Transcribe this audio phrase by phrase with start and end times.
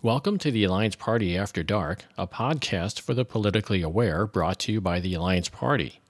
[0.00, 4.72] Welcome to the Alliance Party After Dark, a podcast for the politically aware brought to
[4.72, 6.00] you by the Alliance Party.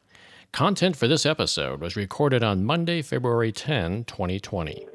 [0.52, 4.86] Content for this episode was recorded on Monday, February 10, 2020.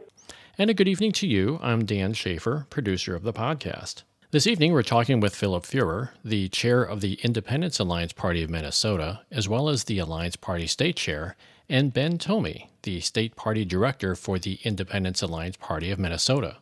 [0.60, 1.60] And a good evening to you.
[1.64, 4.04] I'm Dan Schaefer, producer of the podcast.
[4.30, 8.52] This evening, we're talking with Philip Fuehrer, the chair of the Independence Alliance Party of
[8.52, 11.36] Minnesota, as well as the Alliance Party state chair,
[11.68, 16.58] and Ben Thome, the state party director for the Independence Alliance Party of Minnesota.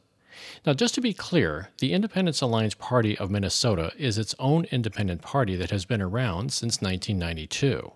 [0.66, 5.22] Now, just to be clear, the Independence Alliance Party of Minnesota is its own independent
[5.22, 7.94] party that has been around since 1992.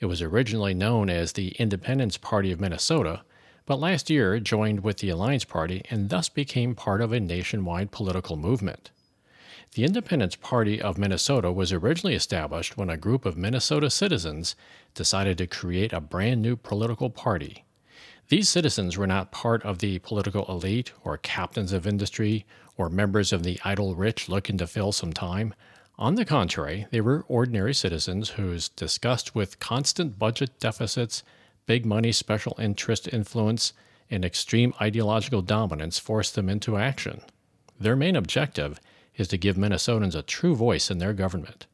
[0.00, 3.22] It was originally known as the Independence Party of Minnesota,
[3.66, 7.90] but last year joined with the Alliance Party and thus became part of a nationwide
[7.90, 8.90] political movement.
[9.74, 14.54] The Independence Party of Minnesota was originally established when a group of Minnesota citizens
[14.94, 17.64] decided to create a brand new political party
[18.28, 23.32] these citizens were not part of the political elite or captains of industry or members
[23.32, 25.54] of the idle rich looking to fill some time.
[25.98, 31.22] On the contrary, they were ordinary citizens whose disgust with constant budget deficits,
[31.66, 33.72] big money special interest influence,
[34.10, 37.20] and extreme ideological dominance forced them into action.
[37.78, 38.80] Their main objective
[39.16, 41.66] is to give Minnesotans a true voice in their government.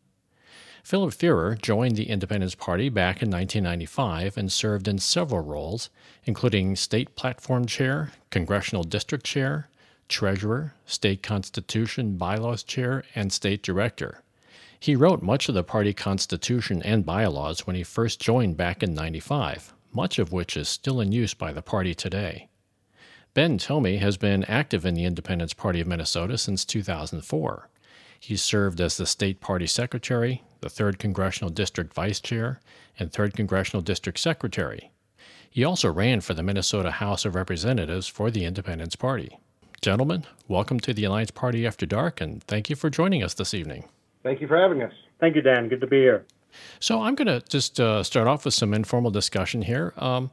[0.83, 5.91] Philip Fuehrer joined the Independence Party back in 1995 and served in several roles,
[6.25, 9.69] including state platform chair, congressional district chair,
[10.09, 14.23] treasurer, state constitution bylaws chair, and state director.
[14.79, 18.95] He wrote much of the party constitution and bylaws when he first joined back in
[18.95, 22.49] 95, much of which is still in use by the party today.
[23.35, 27.69] Ben Thome has been active in the Independence Party of Minnesota since 2004.
[28.19, 32.61] He served as the state party secretary, the 3rd Congressional District Vice Chair,
[32.99, 34.91] and 3rd Congressional District Secretary.
[35.51, 39.39] He also ran for the Minnesota House of Representatives for the Independence Party.
[39.81, 43.55] Gentlemen, welcome to the Alliance Party After Dark, and thank you for joining us this
[43.55, 43.89] evening.
[44.23, 44.93] Thank you for having us.
[45.19, 45.69] Thank you, Dan.
[45.69, 46.25] Good to be here.
[46.79, 49.95] So, I'm going to just uh, start off with some informal discussion here.
[49.97, 50.31] Um,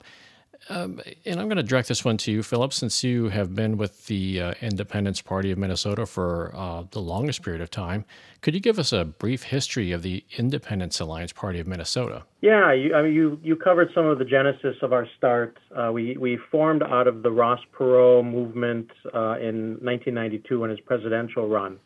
[0.70, 3.78] um, and I'm going to direct this one to you, Philip, since you have been
[3.78, 8.06] with the uh, Independence Party of Minnesota for uh, the longest period of time.
[8.42, 12.24] Could you give us a brief history of the Independence Alliance Party of Minnesota?
[12.42, 15.58] Yeah, you, I mean, you, you covered some of the genesis of our start.
[15.76, 20.80] Uh, we, we formed out of the Ross Perot movement uh, in 1992 in his
[20.82, 21.80] presidential run.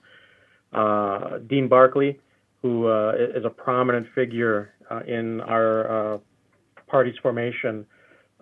[0.73, 2.19] Uh, Dean Barkley,
[2.61, 4.73] who uh, is a prominent figure
[5.07, 6.19] in our
[6.87, 7.85] party's formation,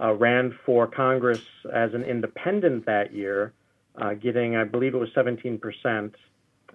[0.01, 1.41] uh, ran for Congress
[1.73, 3.53] as an independent that year,
[4.01, 6.13] uh, getting, I believe it was 17%.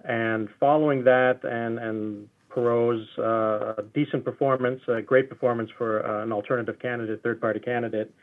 [0.03, 6.31] And following that, and, and Perot's uh, decent performance, a great performance for uh, an
[6.31, 8.13] alternative candidate, third party candidate,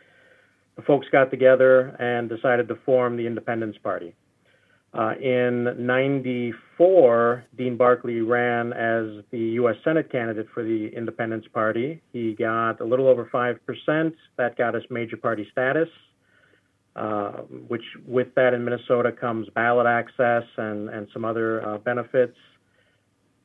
[0.76, 4.14] the folks got together and decided to form the Independence Party.
[4.94, 9.76] Uh, in 94, Dean Barkley ran as the U.S.
[9.84, 12.02] Senate candidate for the Independence Party.
[12.12, 14.12] He got a little over 5%.
[14.36, 15.88] That got us major party status,
[16.94, 17.30] uh,
[17.68, 22.36] which with that in Minnesota comes ballot access and, and some other uh, benefits.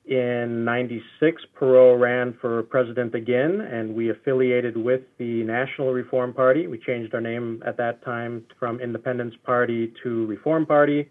[0.06, 6.68] In 96, Perot ran for president again, and we affiliated with the National Reform Party.
[6.68, 11.10] We changed our name at that time from Independence Party to Reform Party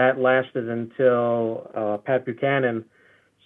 [0.00, 2.86] that lasted until uh, Pat Buchanan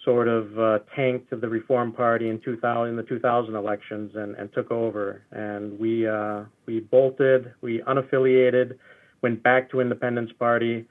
[0.04, 4.52] sort of uh, tanked the Reform Party in 2000 in the 2000 elections and, and
[4.52, 5.22] took over.
[5.32, 8.78] And we uh, we bolted, we unaffiliated,
[9.20, 10.86] went back to Independence Party,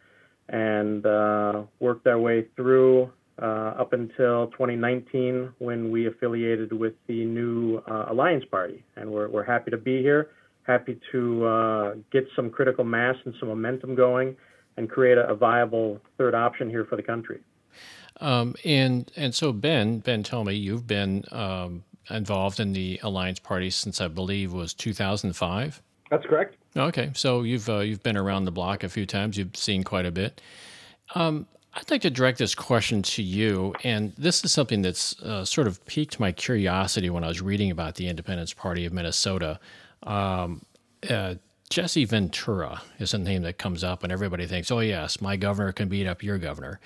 [0.50, 3.10] and uh, worked our way through
[3.42, 8.84] uh, up until 2019 when we affiliated with the new uh, Alliance Party.
[8.98, 10.32] And we're we're happy to be here,
[10.64, 14.36] happy to get some critical mass and some momentum going
[14.78, 17.40] and create a, a viable third option here for the country.
[18.22, 23.40] Um, and and so Ben Ben, tell me you've been um, involved in the Alliance
[23.40, 25.82] Party since I believe was 2005.
[26.10, 26.58] That's correct.
[26.76, 29.38] Okay, so you've uh, you've been around the block a few times.
[29.38, 30.42] You've seen quite a bit.
[31.16, 35.44] Um, I'd like to direct this question to you, and this is something that's uh,
[35.44, 39.60] sort of piqued my curiosity when I was reading about the Independence Party of Minnesota.
[40.04, 40.62] Um,
[41.10, 41.36] uh,
[41.74, 45.72] Jesse Ventura is a name that comes up, and everybody thinks, "Oh yes, my governor
[45.72, 46.80] can beat up your governor."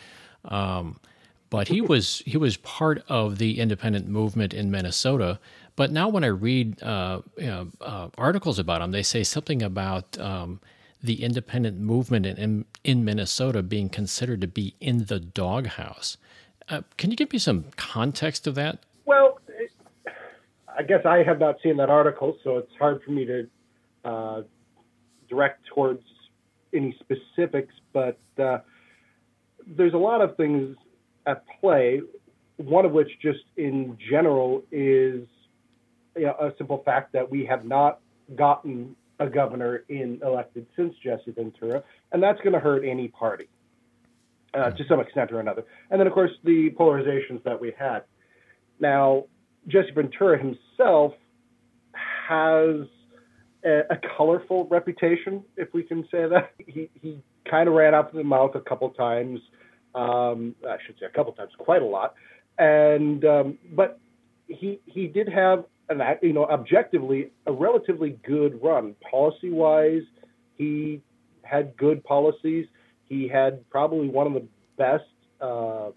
[0.46, 1.02] Um,
[1.50, 5.42] but he was he was part of the independent movement in Minnesota.
[5.76, 9.62] But now, when I read uh, you know, uh, articles about him, they say something
[9.62, 10.62] about um,
[11.04, 16.16] the independent movement in, in Minnesota being considered to be in the doghouse.
[16.70, 18.80] Uh, can you give me some context of that?
[19.04, 19.42] Well,
[20.78, 23.50] I guess I have not seen that article, so it's hard for me to
[24.06, 24.42] uh,
[25.30, 26.04] direct towards
[26.74, 28.60] any specifics, but uh,
[29.66, 30.76] there's a lot of things
[31.26, 32.02] at play.
[32.58, 35.28] One of which, just in general, is
[36.16, 38.00] you know, a simple fact that we have not
[38.36, 43.48] gotten a governor in elected since Jesse Ventura, and that's going to hurt any party
[44.54, 45.64] uh, to some extent or another.
[45.90, 48.04] And then, of course, the polarizations that we had.
[48.80, 49.26] Now,
[49.68, 51.14] Jesse Ventura himself
[52.28, 52.88] has
[53.64, 56.52] a, a colorful reputation, if we can say that.
[56.66, 59.40] He, he kind of ran out of the mouth a couple times.
[59.96, 62.16] Um, I should say a couple times, quite a lot.
[62.60, 64.00] And um, but
[64.48, 70.04] he he did have an you know objectively a relatively good run policy wise.
[70.56, 71.02] He
[71.44, 72.66] had good policies.
[73.06, 75.06] He had probably one of the best
[75.40, 75.94] um,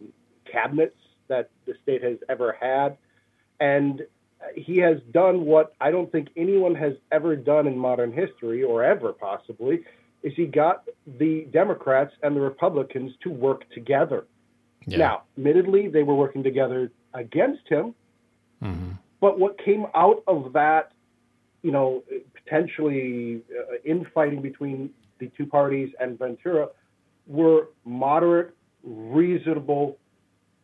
[0.51, 0.97] cabinets
[1.29, 2.97] that the state has ever had,
[3.59, 4.03] and
[4.55, 8.83] he has done what I don't think anyone has ever done in modern history, or
[8.83, 9.81] ever possibly,
[10.23, 10.85] is he got
[11.19, 14.27] the Democrats and the Republicans to work together.
[14.87, 14.99] Yeah.
[14.99, 17.95] Now, admittedly, they were working together against him,
[18.63, 18.93] mm-hmm.
[19.21, 20.93] but what came out of that,
[21.63, 22.03] you know,
[22.35, 26.69] potentially uh, infighting between the two parties and Ventura
[27.27, 29.99] were moderate, reasonable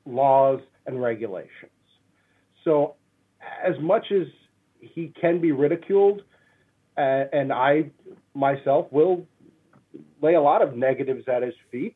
[0.07, 1.71] laws and regulations.
[2.65, 2.95] So,
[3.63, 4.27] as much as
[4.81, 6.23] he can be ridiculed,
[6.97, 7.91] uh, and I
[8.35, 9.27] myself will
[10.23, 11.95] lay a lot of negatives at his feet,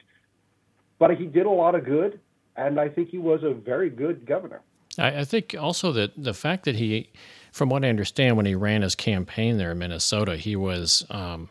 [0.99, 2.20] but he did a lot of good,
[2.56, 4.62] and I think he was a very good governor.
[4.99, 7.11] I, I think also that the fact that he,
[7.52, 11.50] from what I understand, when he ran his campaign there in Minnesota, he was um,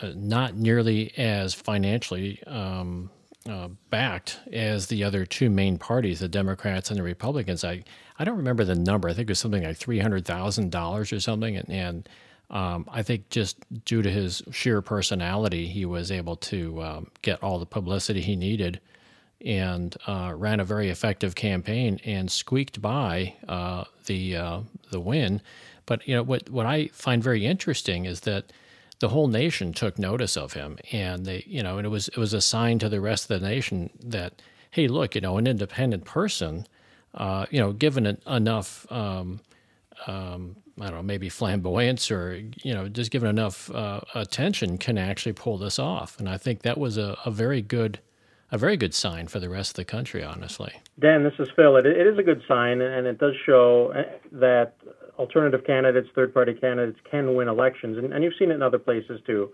[0.00, 3.10] uh, not nearly as financially um,
[3.50, 7.64] uh, backed as the other two main parties, the Democrats and the Republicans.
[7.64, 7.82] I,
[8.18, 9.08] I don't remember the number.
[9.08, 12.08] I think it was something like three hundred thousand dollars or something, and, and
[12.50, 17.42] um, I think just due to his sheer personality, he was able to um, get
[17.42, 18.80] all the publicity he needed
[19.44, 24.60] and uh, ran a very effective campaign and squeaked by uh, the uh,
[24.90, 25.40] the win.
[25.86, 28.52] But you know what what I find very interesting is that
[29.00, 32.18] the whole nation took notice of him, and they you know and it was it
[32.18, 35.46] was a sign to the rest of the nation that hey look you know an
[35.46, 36.66] independent person
[37.14, 38.90] uh, you know given enough.
[38.90, 39.40] Um,
[40.06, 44.96] um, I don't know, maybe flamboyance or, you know, just given enough uh, attention can
[44.96, 46.18] actually pull this off.
[46.18, 48.00] And I think that was a, a, very good,
[48.50, 50.72] a very good sign for the rest of the country, honestly.
[50.98, 51.76] Dan, this is Phil.
[51.76, 54.76] It, it is a good sign, and it does show uh, that
[55.20, 57.98] alternative candidates, third party candidates can win elections.
[57.98, 59.52] And, and, you've seen it in other places too.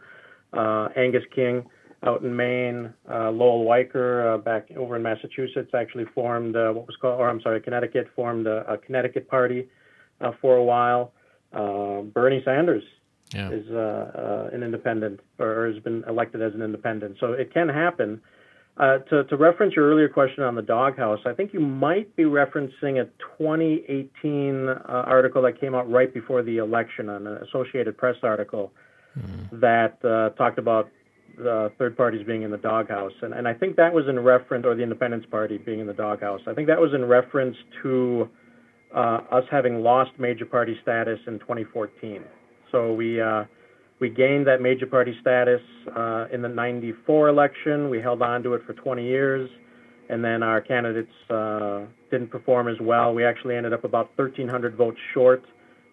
[0.53, 1.67] Uh, Angus King
[2.05, 6.87] out in Maine, uh, Lowell Weicker uh, back over in Massachusetts actually formed uh, what
[6.87, 9.69] was called, or I'm sorry, Connecticut formed a, a Connecticut party
[10.21, 11.13] uh, for a while.
[11.53, 12.85] Uh, Bernie Sanders
[13.35, 13.51] yeah.
[13.51, 17.17] is uh, uh, an independent or has been elected as an independent.
[17.19, 18.21] So it can happen.
[18.79, 22.25] Uh, to, to, reference your earlier question on the doghouse, I think you might be
[22.25, 23.07] referencing a
[23.39, 28.73] 2018 uh, article that came out right before the election, on an Associated Press article
[29.19, 29.61] mm.
[29.61, 30.03] that
[30.37, 30.91] talked about
[31.39, 33.13] the third parties being in the doghouse.
[33.23, 35.95] And, and I think that was in reference, or the Independence Party being in the
[35.95, 36.41] doghouse.
[36.47, 38.29] I think that was in reference to
[38.95, 42.25] uh, us having lost major party status in 2014.
[42.73, 43.45] So we uh,
[44.01, 45.61] we gained that major party status
[45.97, 47.89] uh, in the 94 election.
[47.89, 49.49] We held on to it for 20 years,
[50.11, 53.15] and then our candidates uh, didn't perform as well.
[53.15, 55.43] We actually ended up about 1,300 votes short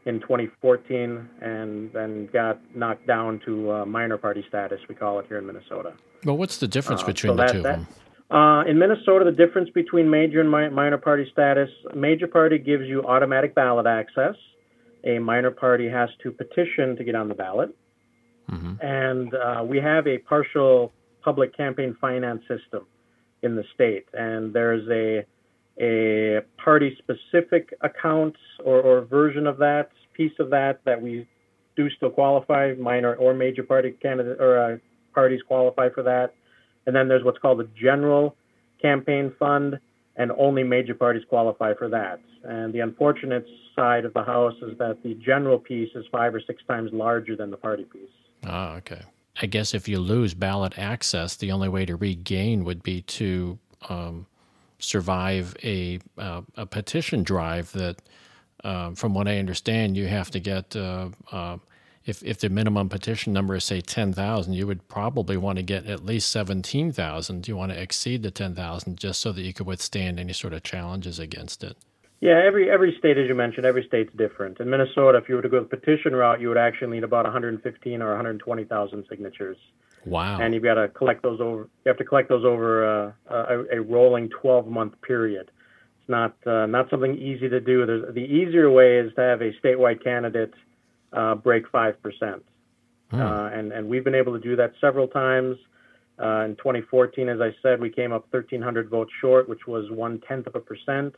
[0.05, 4.79] in 2014, and then got knocked down to uh, minor party status.
[4.89, 5.93] We call it here in Minnesota.
[6.25, 7.87] Well, what's the difference uh, between so the that, two of them?
[8.29, 12.83] Uh, in Minnesota, the difference between major and mi- minor party status major party gives
[12.85, 14.35] you automatic ballot access.
[15.05, 17.73] A minor party has to petition to get on the ballot.
[18.51, 18.85] Mm-hmm.
[18.85, 20.91] And uh, we have a partial
[21.23, 22.85] public campaign finance system
[23.41, 24.05] in the state.
[24.13, 25.25] And there's a,
[25.81, 31.27] a party specific account or, or version of that, piece of that, that we
[31.75, 32.73] do still qualify.
[32.73, 34.77] Minor or major party candidate or uh,
[35.13, 36.33] parties qualify for that.
[36.85, 38.35] And then there's what's called the general
[38.81, 39.79] campaign fund,
[40.17, 42.19] and only major parties qualify for that.
[42.43, 43.45] And the unfortunate
[43.75, 47.35] side of the House is that the general piece is five or six times larger
[47.35, 48.01] than the party piece.
[48.45, 49.01] Ah, okay.
[49.41, 53.57] I guess if you lose ballot access, the only way to regain would be to
[53.89, 54.27] um,
[54.79, 58.01] survive a uh, a petition drive that,
[58.63, 61.57] uh, from what I understand, you have to get uh, uh
[62.05, 65.63] if if the minimum petition number is say ten thousand, you would probably want to
[65.63, 67.47] get at least seventeen thousand.
[67.47, 70.53] You want to exceed the ten thousand just so that you could withstand any sort
[70.53, 71.77] of challenges against it.
[72.23, 74.61] Yeah, every every state, as you mentioned, every state's different.
[74.61, 77.25] In Minnesota, if you were to go the petition route, you would actually need about
[77.25, 79.57] 115 or 120,000 signatures.
[80.05, 80.39] Wow.
[80.39, 81.63] And you've got to collect those over.
[81.83, 85.51] You have to collect those over uh, a, a, rolling 12-month period.
[85.99, 87.85] It's not uh, not something easy to do.
[87.85, 90.53] There's, the easier way is to have a statewide candidate
[91.11, 92.45] uh, break five percent,
[93.11, 93.19] hmm.
[93.19, 95.57] Uh, and and we've been able to do that several times.
[96.17, 100.21] Uh, in 2014, as I said, we came up 1,300 votes short, which was one
[100.25, 101.15] tenth of a percent.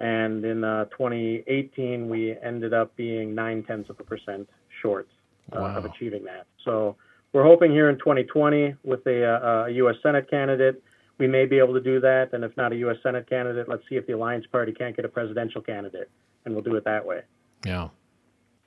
[0.00, 4.48] And in uh, 2018, we ended up being nine tenths of a percent
[4.80, 5.08] short
[5.52, 5.76] uh, wow.
[5.76, 6.46] of achieving that.
[6.64, 6.96] So
[7.32, 9.96] we're hoping here in 2020 with a, uh, a, U.S.
[10.02, 10.82] Senate candidate,
[11.18, 12.30] we may be able to do that.
[12.32, 12.96] And if not a U.S.
[13.02, 16.10] Senate candidate, let's see if the Alliance Party can't get a presidential candidate,
[16.44, 17.20] and we'll do it that way.
[17.64, 17.88] Yeah.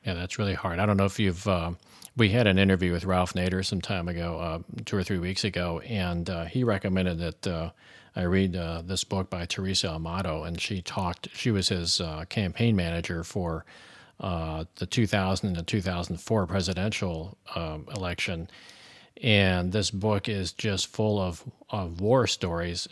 [0.06, 0.80] Yeah, that's really hard.
[0.80, 1.48] I don't know if you've.
[1.48, 1.72] Uh,
[2.16, 5.46] we had an interview with Ralph Nader some time ago, uh, two or three weeks
[5.46, 7.72] ago, and uh, he recommended that uh,
[8.16, 11.30] I read uh, this book by Teresa Amato, and she talked.
[11.34, 13.66] She was his uh, campaign manager for
[14.20, 18.50] the 2000 and 2004 presidential um, election,
[19.22, 22.88] and this book is just full of, of war stories,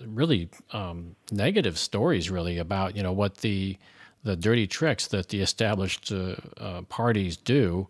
[0.00, 3.76] really um, negative stories, really about you know what the
[4.24, 7.88] the dirty tricks that the established uh, uh, parties do.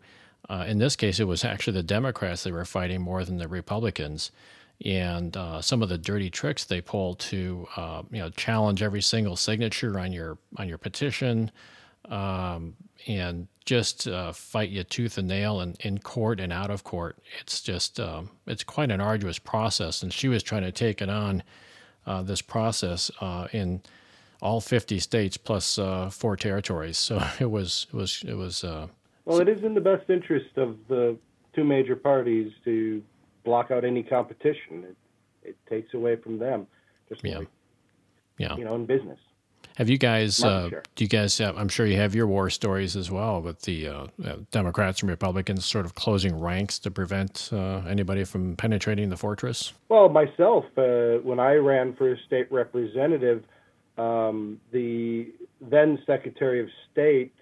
[0.48, 3.48] Uh, in this case, it was actually the Democrats that were fighting more than the
[3.48, 4.30] Republicans,
[4.84, 9.02] and uh, some of the dirty tricks they pull to uh, you know challenge every
[9.02, 11.50] single signature on your on your petition,
[12.08, 12.74] um,
[13.06, 17.18] and just uh, fight you tooth and nail in, in court and out of court.
[17.40, 21.08] It's just um, it's quite an arduous process, and she was trying to take it
[21.08, 21.42] on
[22.24, 23.10] this process
[23.52, 23.80] in
[24.42, 26.98] all 50 states plus uh, four territories.
[26.98, 28.64] So it was it was it was.
[28.64, 28.88] Uh,
[29.24, 31.16] well, it is in the best interest of the
[31.54, 33.02] two major parties to
[33.44, 34.84] block out any competition.
[34.84, 34.96] It,
[35.42, 36.66] it takes away from them,
[37.08, 37.48] just yeah, like,
[38.38, 39.18] yeah, you know, in business.
[39.76, 40.44] Have you guys?
[40.44, 41.38] Uh, do you guys?
[41.38, 45.00] Have, I'm sure you have your war stories as well with the uh, uh, Democrats
[45.00, 49.72] and Republicans sort of closing ranks to prevent uh, anybody from penetrating the fortress.
[49.88, 53.44] Well, myself, uh, when I ran for state representative,
[53.96, 57.32] um, the then Secretary of State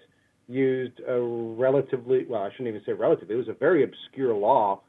[0.47, 4.81] used a relatively, well, I shouldn't even say relatively, it was a very obscure law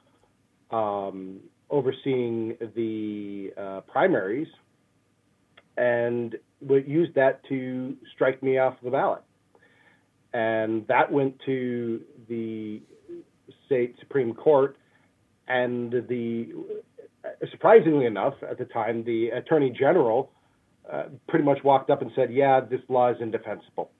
[0.72, 4.48] um, overseeing the uh, primaries
[5.76, 6.36] and
[6.86, 9.22] used that to strike me off the ballot.
[10.32, 12.80] And that went to the
[13.66, 14.76] state Supreme Court,
[15.48, 16.48] and the
[17.50, 20.30] surprisingly enough, at the time, the Attorney General
[20.90, 23.90] uh, pretty much walked up and said, "Yeah, this law is indefensible."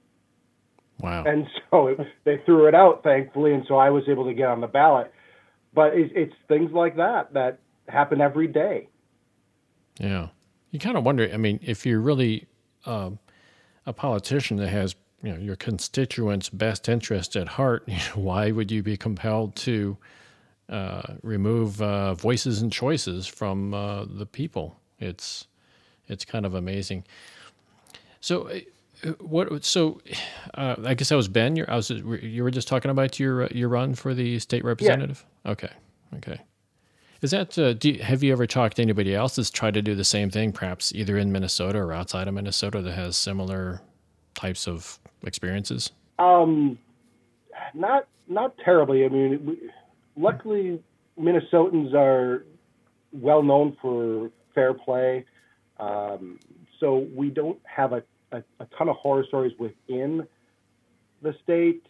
[1.00, 1.24] Wow.
[1.24, 4.48] And so it, they threw it out, thankfully, and so I was able to get
[4.48, 5.12] on the ballot.
[5.74, 8.88] But it's, it's things like that that happen every day.
[9.98, 10.28] Yeah,
[10.70, 11.30] you kind of wonder.
[11.32, 12.46] I mean, if you're really
[12.86, 13.18] um,
[13.86, 18.82] a politician that has you know your constituents' best interest at heart, why would you
[18.82, 19.96] be compelled to
[20.68, 24.80] uh, remove uh, voices and choices from uh, the people?
[24.98, 25.46] It's
[26.08, 27.04] it's kind of amazing.
[28.20, 28.50] So,
[29.20, 29.64] what?
[29.64, 30.00] So,
[30.54, 31.56] uh, I guess that was Ben.
[31.56, 31.90] you I was.
[31.90, 35.24] You were just talking about your uh, your run for the state representative.
[35.44, 35.52] Yeah.
[35.52, 35.70] Okay.
[36.16, 36.40] Okay.
[37.20, 37.58] Is that?
[37.58, 40.04] Uh, do you, have you ever talked to anybody else that's tried to do the
[40.04, 43.80] same thing, perhaps either in Minnesota or outside of Minnesota, that has similar
[44.34, 45.90] types of experiences?
[46.18, 46.78] Um,
[47.74, 49.04] not not terribly.
[49.04, 49.70] I mean, we,
[50.16, 50.82] luckily
[51.18, 52.44] Minnesotans are
[53.12, 55.24] well known for fair play.
[55.78, 56.38] Um,
[56.78, 60.26] so we don't have a, a, a, ton of horror stories within
[61.22, 61.82] the state,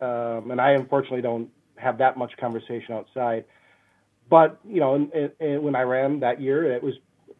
[0.00, 3.44] um, and I unfortunately don't have that much conversation outside.
[4.28, 6.94] But you know, and, and when I ran that year, it was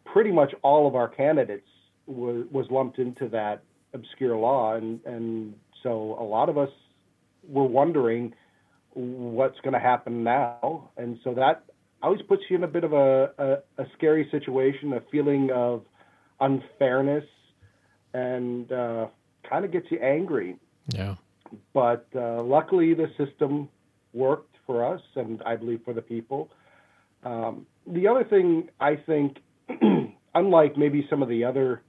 [0.05, 1.67] pretty much all of our candidates
[2.05, 6.69] was, was lumped into that obscure law, and and so a lot of us
[7.47, 8.33] were wondering
[8.93, 11.63] what's going to happen now, and so that
[12.01, 15.83] always puts you in a bit of a, a, a scary situation, a feeling of
[16.39, 17.25] unfairness,
[18.17, 19.07] and uh,
[19.47, 20.57] kind of gets you angry.
[20.87, 21.15] Yeah.
[21.73, 23.69] But uh, luckily, the system
[24.13, 26.49] worked for us, and I believe for the people.
[27.23, 29.37] Um, the other thing I think,
[30.35, 31.83] unlike maybe some of the other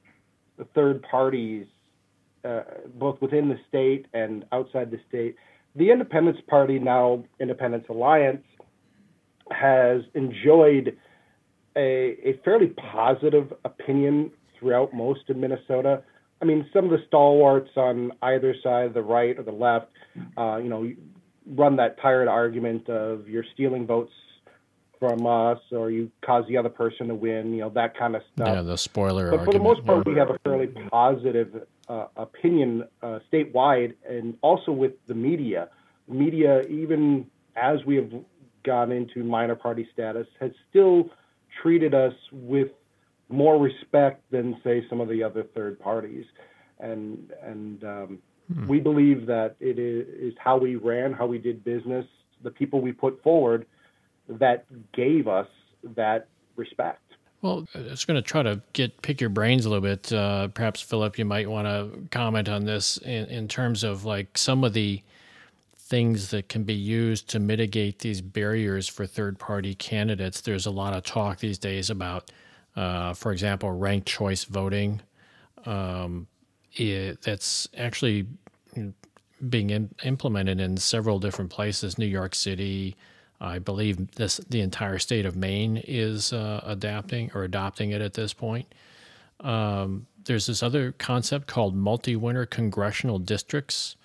[0.75, 1.67] third parties,
[2.45, 2.63] uh,
[2.95, 5.37] both within the state and outside the state,
[5.75, 8.45] the Independence Party, now Independence Alliance,
[9.51, 10.97] has enjoyed
[11.77, 16.03] a, a fairly positive opinion throughout most of Minnesota.
[16.41, 19.89] I mean, some of the stalwarts on either side, the right or the left,
[20.37, 20.91] uh, you know,
[21.47, 24.13] run that tired argument of you're stealing votes
[24.99, 28.23] from us or you cause the other person to win, you know, that kind of
[28.35, 28.49] stuff.
[28.49, 29.45] Yeah, the spoiler but argument.
[29.47, 34.73] for the most part, we have a fairly positive uh, opinion uh, statewide and also
[34.73, 35.69] with the media.
[36.09, 37.27] Media, even
[37.57, 38.11] as we have
[38.65, 41.11] gone into minor party status has still
[41.63, 42.69] treated us with
[43.29, 46.25] more respect than say some of the other third parties,
[46.79, 48.19] and and um,
[48.53, 48.67] hmm.
[48.67, 52.07] we believe that it is, is how we ran, how we did business,
[52.43, 53.67] the people we put forward
[54.29, 55.49] that gave us
[55.97, 57.01] that respect.
[57.41, 60.13] Well, I was going to try to get pick your brains a little bit.
[60.13, 64.37] Uh, perhaps Philip, you might want to comment on this in, in terms of like
[64.37, 65.03] some of the
[65.77, 70.41] things that can be used to mitigate these barriers for third party candidates.
[70.41, 72.31] There's a lot of talk these days about,
[72.77, 75.01] uh, for example, ranked choice voting.
[75.67, 76.27] Um,
[76.73, 78.27] it, that's actually
[79.49, 82.97] being in, implemented in several different places, New York City,
[83.41, 88.15] I believe this the entire state of Maine is uh, adapting or adopting it at
[88.15, 88.75] this point.
[89.41, 93.97] Um, there's this other concept called multi-winner congressional districts,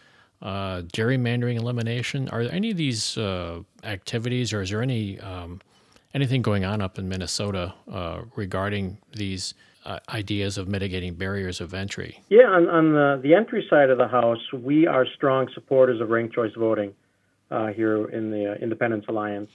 [0.42, 2.30] uh, gerrymandering elimination.
[2.30, 5.62] Are there any of these uh, activities, or is there any um,
[6.14, 9.54] anything going on up in Minnesota uh, regarding these
[9.86, 12.22] uh, ideas of mitigating barriers of entry?
[12.30, 16.10] Yeah, on, on the, the entry side of the house, we are strong supporters of
[16.10, 16.94] ranked choice voting
[17.52, 19.52] uh, here in the uh, Independence Alliance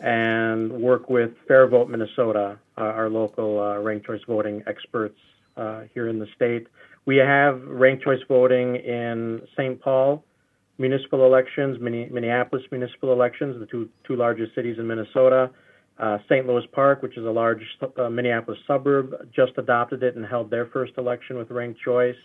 [0.00, 5.18] and work with Fair Vote Minnesota, uh, our local uh, ranked choice voting experts
[5.94, 6.66] here in the state.
[7.04, 9.80] We have ranked choice voting in St.
[9.80, 10.24] Paul
[10.78, 15.50] municipal elections, Minneapolis municipal elections, the two two largest cities in Minnesota.
[16.02, 16.46] Uh, St.
[16.46, 17.62] Louis Park, which is a large
[18.10, 22.16] Minneapolis suburb, just adopted it and held their first election with ranked choice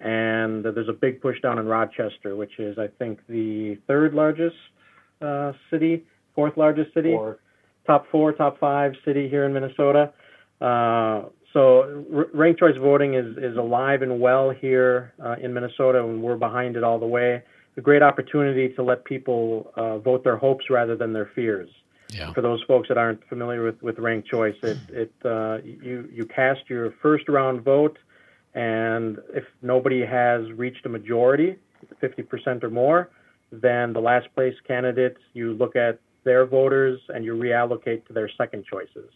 [0.00, 4.56] and there's a big push down in Rochester, which is I think the third largest
[5.20, 7.38] uh, city, fourth largest city, four.
[7.86, 10.12] top four, top five city here in Minnesota.
[10.60, 16.04] Uh, so r- ranked choice voting is is alive and well here uh, in Minnesota,
[16.04, 17.42] and we're behind it all the way.
[17.76, 21.68] A great opportunity to let people uh, vote their hopes rather than their fears.
[22.10, 22.32] Yeah.
[22.32, 26.24] For those folks that aren't familiar with, with ranked choice, it, it uh, you you
[26.24, 27.98] cast your first round vote
[28.54, 31.56] and if nobody has reached a majority,
[32.02, 33.10] 50% or more,
[33.52, 38.28] then the last place candidates, you look at their voters and you reallocate to their
[38.36, 39.10] second choices.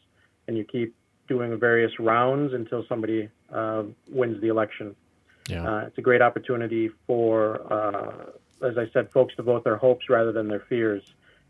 [0.47, 0.95] And you keep
[1.29, 4.95] doing various rounds until somebody uh, wins the election.
[5.49, 5.69] Yeah.
[5.69, 10.09] Uh, it's a great opportunity for, uh, as I said, folks to vote their hopes
[10.09, 11.03] rather than their fears.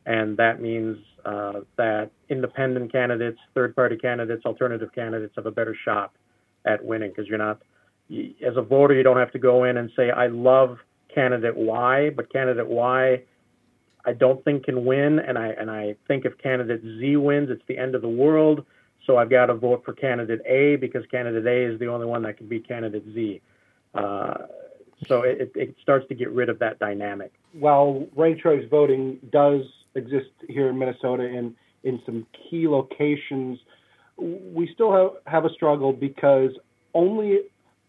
[0.06, 5.76] And that means uh, that independent candidates, third party candidates, alternative candidates have a better
[5.84, 6.12] shot
[6.64, 7.60] at winning because you're not
[8.10, 10.78] as a voter, you don't have to go in and say, I love
[11.14, 13.22] candidate Y, but candidate Y,
[14.04, 15.18] I don't think can win.
[15.18, 18.64] And I, and I think if candidate Z wins, it's the end of the world.
[19.06, 22.22] So I've got to vote for candidate A because candidate A is the only one
[22.22, 23.40] that can beat candidate Z.
[23.94, 24.34] Uh,
[25.06, 27.32] so it, it starts to get rid of that dynamic.
[27.52, 29.62] While ranked choice voting does
[29.94, 33.58] exist here in Minnesota in, in some key locations,
[34.16, 36.50] we still have, have a struggle because
[36.94, 37.38] only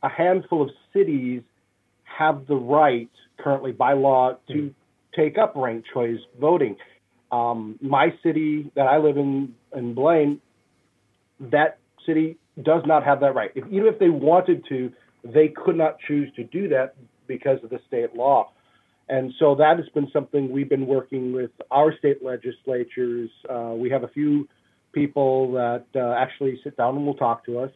[0.02, 1.42] a handful of cities
[2.04, 4.74] have the right currently by law to mm.
[5.16, 6.76] take up ranked choice voting.
[7.32, 10.40] Um, my city that I live in, in Blaine,
[11.40, 13.52] that city does not have that right.
[13.56, 14.92] If, even if they wanted to,
[15.24, 16.96] they could not choose to do that
[17.28, 18.52] because of the state law.
[19.10, 23.30] And so that has been something we've been working with our state legislatures.
[23.50, 24.48] Uh, we have a few
[24.94, 27.72] people that uh, actually sit down and will talk to us.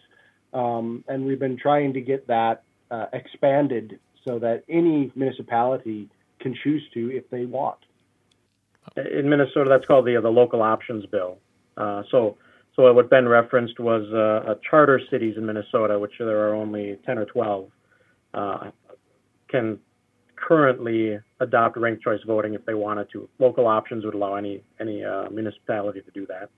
[0.54, 6.10] Um, and we've been trying to get that uh, expanded so that any municipality
[6.40, 7.80] can choose to if they want.
[8.96, 11.40] In Minnesota, that's called the the local options bill.
[11.76, 12.38] Uh, so,
[12.76, 17.18] so what Ben referenced was uh, charter cities in Minnesota, which there are only 10
[17.18, 17.70] or 12,
[18.34, 18.72] uh,
[19.50, 19.80] can
[20.38, 23.28] currently adopt ranked choice voting if they wanted to.
[23.40, 26.50] Local options would allow any any uh, municipality to do that.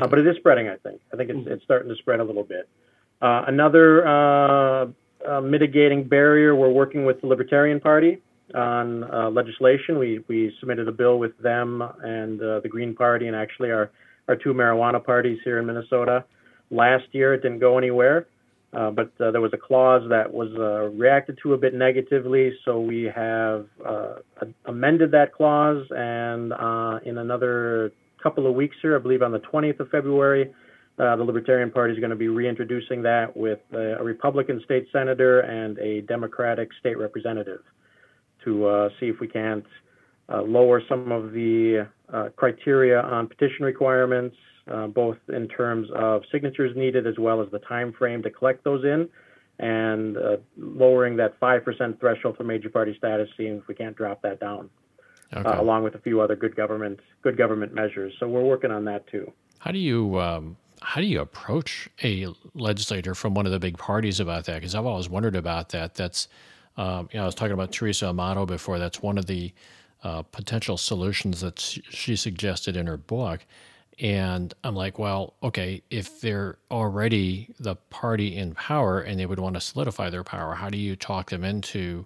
[0.00, 1.00] Uh, but it is spreading, I think.
[1.12, 2.68] I think it's, it's starting to spread a little bit.
[3.22, 4.86] Uh, another uh,
[5.26, 8.18] uh, mitigating barrier, we're working with the Libertarian Party
[8.54, 9.98] on uh, legislation.
[9.98, 13.90] We, we submitted a bill with them and the Green Party and actually our,
[14.28, 16.24] our two marijuana parties here in Minnesota.
[16.70, 18.26] Last year, it didn't go anywhere,
[18.76, 20.50] uh, but there was a clause that was
[20.94, 23.66] reacted to a bit negatively, so we have
[24.66, 26.52] amended that clause, and
[27.06, 30.52] in another couple of weeks here, I believe on the 20th of February,
[30.98, 35.40] uh, the Libertarian Party is going to be reintroducing that with a, Republican state senator
[35.40, 37.60] and a Democratic state representative
[38.44, 39.64] to uh, see if we can't
[40.32, 44.55] uh, lower some of the uh, criteria on petition requirements, uh,
[44.88, 48.84] both in terms of signatures needed as well as the time frame to collect those
[48.84, 49.08] in,
[49.58, 54.22] and uh, lowering that 5% threshold for major party status, seeing if we can't drop
[54.22, 54.68] that down.
[55.34, 55.48] okay.
[55.48, 58.12] uh, along with a few other good government good government measures.
[58.18, 59.32] So we're working on that too.
[59.58, 63.78] How do you um, how do you approach a legislator from one of the big
[63.78, 64.56] parties about that?
[64.56, 65.94] Because I've always wondered about that.
[65.94, 66.28] That's
[66.76, 68.78] um, you know I was talking about Teresa Amato before.
[68.78, 69.52] That's one of the
[70.04, 73.44] uh, potential solutions that she suggested in her book.
[73.98, 79.38] And I'm like, well, okay, if they're already the party in power and they would
[79.38, 82.04] want to solidify their power, how do you talk them into,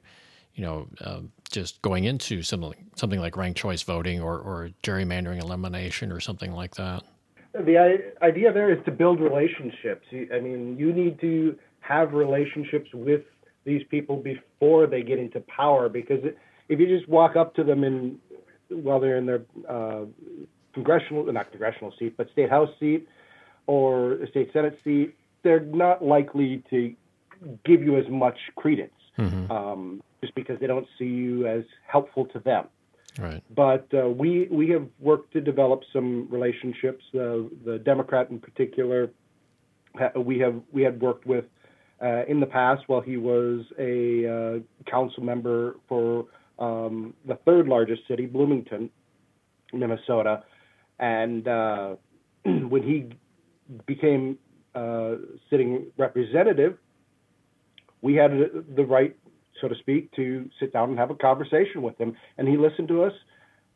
[0.55, 5.43] you know, uh, just going into something something like ranked choice voting or, or gerrymandering
[5.43, 7.03] elimination or something like that?
[7.53, 10.07] The idea there is to build relationships.
[10.13, 13.23] I mean, you need to have relationships with
[13.65, 16.21] these people before they get into power because
[16.69, 18.19] if you just walk up to them and
[18.69, 20.05] while they're in their uh,
[20.75, 23.09] congressional, not congressional seat, but state house seat
[23.67, 26.95] or a state senate seat, they're not likely to
[27.65, 29.51] give you as much credence mm-hmm.
[29.51, 32.67] um, just because they don't see you as helpful to them.
[33.19, 33.43] Right.
[33.55, 37.05] But uh, we we have worked to develop some relationships.
[37.13, 39.11] Uh, the Democrat in particular,
[40.17, 41.45] we have we had worked with
[42.01, 46.27] uh, in the past while he was a uh, council member for
[46.59, 48.91] um, the third largest city, Bloomington,
[49.73, 50.45] Minnesota.
[51.01, 51.97] And uh,
[52.45, 53.09] when he
[53.87, 54.39] became
[54.75, 55.17] uh,
[55.49, 56.77] sitting representative,
[58.03, 58.31] we had
[58.77, 59.17] the right,
[59.61, 62.17] so to speak, to sit down and have a conversation with him.
[62.39, 63.13] And he listened to us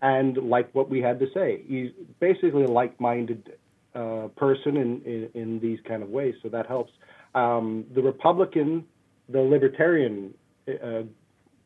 [0.02, 1.62] and liked what we had to say.
[1.66, 3.54] He's basically a like minded
[3.94, 6.92] uh, person in, in, in, these kind of ways, so that helps.
[7.34, 8.84] Um, the Republican,
[9.28, 10.34] the Libertarian
[10.68, 11.02] uh,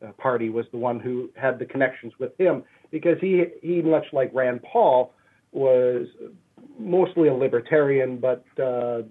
[0.05, 4.05] uh, party was the one who had the connections with him because he he much
[4.13, 5.13] like Rand Paul
[5.51, 6.07] was
[6.77, 9.01] mostly a libertarian but uh,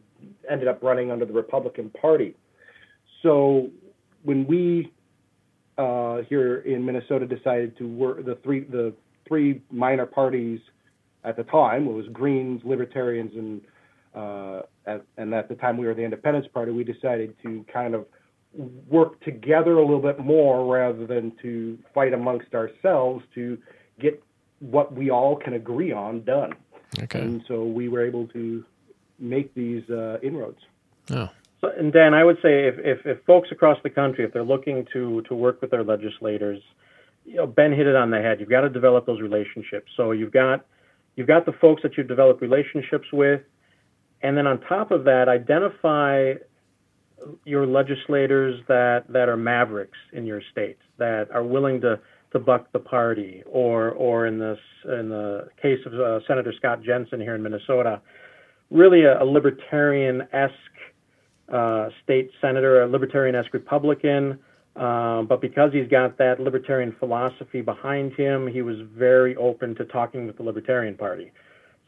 [0.51, 2.35] ended up running under the Republican Party.
[3.23, 3.71] So
[4.23, 4.93] when we
[5.77, 8.93] uh, here in Minnesota decided to work the three the
[9.27, 10.61] three minor parties
[11.25, 13.61] at the time it was Greens, Libertarians, and
[14.15, 16.73] uh, at, and at the time we were the Independence Party.
[16.73, 18.07] We decided to kind of
[18.89, 23.59] work together a little bit more rather than to fight amongst ourselves to
[24.01, 24.23] get
[24.61, 26.53] what we all can agree on done.
[27.03, 27.21] Okay.
[27.21, 28.65] And so we were able to
[29.19, 30.61] make these uh, inroads.
[31.11, 31.29] Oh.
[31.61, 34.45] So, and Dan, I would say if, if, if, folks across the country, if they're
[34.45, 36.61] looking to, to work with their legislators,
[37.25, 38.39] you know, Ben hit it on the head.
[38.41, 39.91] You've got to develop those relationships.
[39.97, 40.65] So you've got
[41.17, 43.43] you've got the folks that you've developed relationships with,
[44.23, 46.35] and then on top of that, identify
[47.45, 51.99] your legislators that, that are mavericks in your state that are willing to,
[52.33, 56.83] to buck the party, or or in this in the case of uh, Senator Scott
[56.83, 58.01] Jensen here in Minnesota,
[58.71, 60.55] really a, a libertarian-esque
[61.53, 64.39] uh, state senator, a libertarian-esque Republican.
[64.77, 69.85] Um, but because he's got that libertarian philosophy behind him, he was very open to
[69.85, 71.33] talking with the Libertarian Party.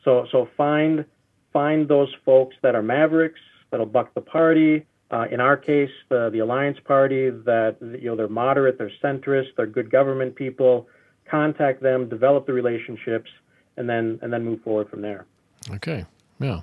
[0.05, 1.05] So so find
[1.53, 6.31] find those folks that are mavericks that'll buck the party uh, in our case, the,
[6.33, 10.89] the Alliance Party, that you know they're moderate, they're centrist, they're good government people.
[11.29, 13.31] Contact them, develop the relationships,
[13.77, 15.27] and then and then move forward from there.
[15.75, 16.05] Okay,
[16.39, 16.61] yeah,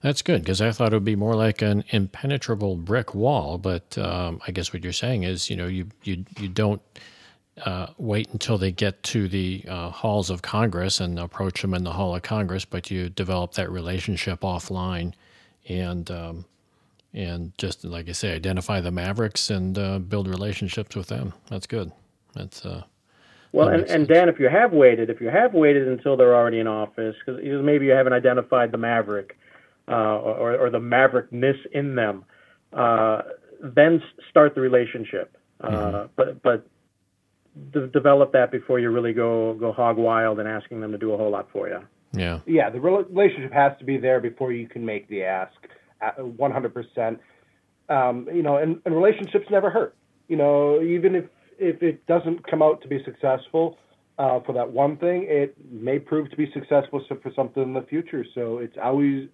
[0.00, 3.58] that's good because I thought it would be more like an impenetrable brick wall.
[3.58, 6.82] But um, I guess what you're saying is, you know, you you you don't
[7.64, 11.84] uh, wait until they get to the uh, halls of Congress and approach them in
[11.84, 15.14] the hall of Congress, but you develop that relationship offline,
[15.68, 16.44] and um,
[17.14, 21.32] and just like I say, identify the Mavericks and uh, build relationships with them.
[21.48, 21.92] That's good.
[22.34, 22.84] That's uh,
[23.52, 26.60] well, and, and Dan, if you have waited, if you have waited until they're already
[26.60, 29.38] in office, because maybe you haven't identified the Maverick
[29.88, 32.24] uh, or, or the Maverickness in them,
[32.74, 33.22] uh,
[33.62, 35.36] then start the relationship.
[35.60, 36.06] Uh, mm-hmm.
[36.14, 36.66] But but
[37.72, 41.12] de- develop that before you really go go hog wild and asking them to do
[41.12, 41.80] a whole lot for you.
[42.12, 42.40] Yeah.
[42.46, 45.54] Yeah, the relationship has to be there before you can make the ask.
[46.02, 47.18] 100%.
[47.88, 49.96] Um, you know, and, and relationships never hurt.
[50.28, 51.24] You know, even if
[51.58, 53.78] if it doesn't come out to be successful
[54.18, 57.82] uh, for that one thing, it may prove to be successful for something in the
[57.82, 58.24] future.
[58.34, 59.28] So it's always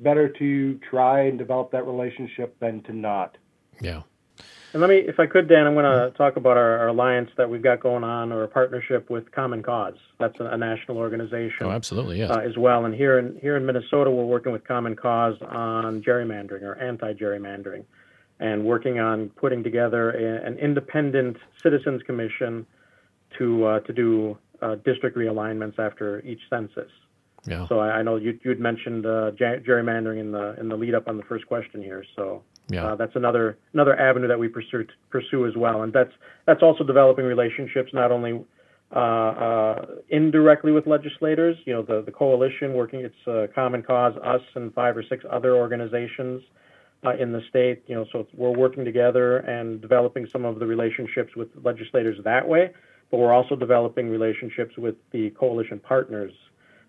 [0.00, 3.36] better to try and develop that relationship than to not.
[3.80, 4.02] Yeah.
[4.72, 7.30] And let me, if I could, Dan, I'm going to talk about our, our, alliance
[7.38, 9.94] that we've got going on, or a partnership with Common Cause.
[10.18, 11.66] That's a, a national organization.
[11.66, 12.30] Oh, absolutely, yes.
[12.30, 12.84] Uh, as well.
[12.84, 17.84] And here in here in Minnesota, we're working with Common Cause on gerrymandering or anti-gerrymandering,
[18.40, 22.66] and working on putting together a, an independent citizens commission
[23.38, 26.90] to uh, to do uh, district realignments after each census.
[27.46, 27.66] Yeah.
[27.68, 31.08] So I, I know you you'd mentioned uh, gerrymandering in the in the lead up
[31.08, 32.04] on the first question here.
[32.16, 32.88] So yeah.
[32.88, 36.12] Uh, that's another another avenue that we pursue pursue as well, and that's
[36.46, 38.44] that's also developing relationships not only
[38.94, 41.56] uh, uh, indirectly with legislators.
[41.64, 45.24] You know, the, the coalition working, it's uh, Common Cause, us, and five or six
[45.30, 46.42] other organizations
[47.04, 47.82] uh, in the state.
[47.86, 52.46] You know, so we're working together and developing some of the relationships with legislators that
[52.46, 52.72] way.
[53.10, 56.32] But we're also developing relationships with the coalition partners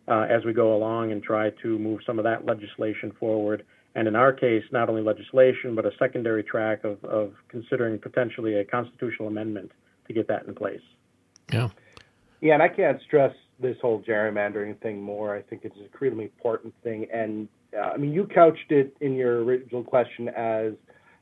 [0.09, 3.65] uh, as we go along and try to move some of that legislation forward.
[3.95, 8.55] And in our case, not only legislation, but a secondary track of, of considering potentially
[8.55, 9.71] a constitutional amendment
[10.07, 10.81] to get that in place.
[11.51, 11.69] Yeah.
[12.41, 15.35] Yeah, and I can't stress this whole gerrymandering thing more.
[15.35, 17.07] I think it's a critically important thing.
[17.13, 17.47] And
[17.77, 20.73] uh, I mean, you couched it in your original question as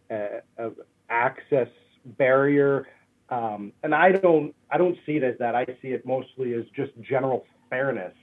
[0.10, 0.72] a, a
[1.10, 1.70] access
[2.06, 2.88] barrier,
[3.30, 5.56] um, and I don't I don't see it as that.
[5.56, 8.14] I see it mostly as just general fairness.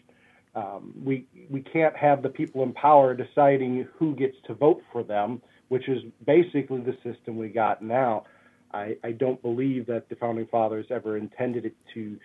[0.55, 5.03] Um, we we can't have the people in power deciding who gets to vote for
[5.03, 8.25] them, which is basically the system we got now.
[8.73, 12.19] I, I don't believe that the founding fathers ever intended it to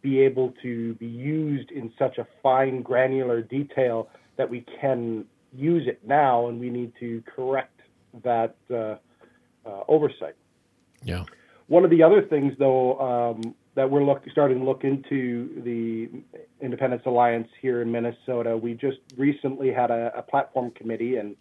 [0.00, 5.86] be able to be used in such a fine granular detail that we can use
[5.86, 7.80] it now, and we need to correct
[8.24, 8.96] that uh,
[9.64, 10.34] uh, oversight.
[11.04, 11.24] Yeah.
[11.68, 16.08] One of the other things, though, um, that we're look, starting to look into the
[16.60, 21.36] Independence Alliance here in Minnesota, we just recently had a, a platform committee and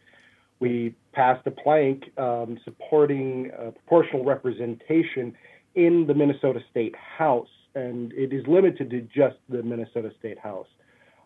[0.59, 5.35] we passed a plank um, supporting uh, proportional representation
[5.75, 10.67] in the Minnesota State House, and it is limited to just the Minnesota State House.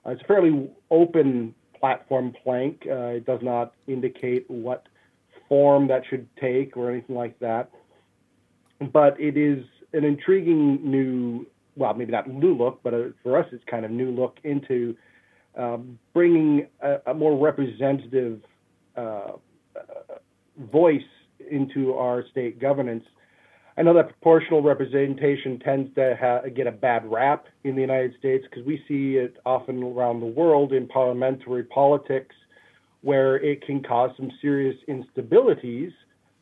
[0.06, 2.88] Uh, it's a fairly open platform plank.
[2.90, 4.88] Uh, it does not indicate what
[5.50, 7.70] form that should take or anything like that,
[8.94, 11.46] but it is an intriguing new,
[11.76, 14.96] well, maybe not new look, but uh, for us, it's kind of new look into
[15.58, 18.42] um, bringing a, a, more representative
[18.98, 19.34] uh,
[20.72, 21.02] voice
[21.50, 23.04] into our state governance.
[23.78, 28.16] I know that proportional representation tends to ha- get a bad rap in the United
[28.18, 32.36] States because we see it often around the world in parliamentary politics
[33.02, 35.92] where it can cause some serious instabilities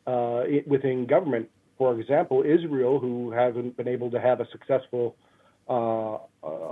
[0.06, 1.48] uh, it, within government.
[1.78, 5.16] For example, Israel, who hasn't been able to have a successful
[5.68, 6.18] uh,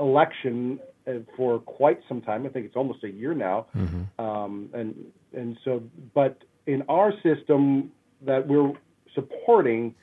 [0.01, 2.47] election uh, for quite some time.
[2.47, 3.67] I think it's almost a year now.
[3.75, 4.25] Mm-hmm.
[4.25, 4.95] Um, and
[5.33, 5.83] and so,
[6.15, 7.91] but in our system
[8.25, 8.73] that we're
[9.15, 9.95] supporting,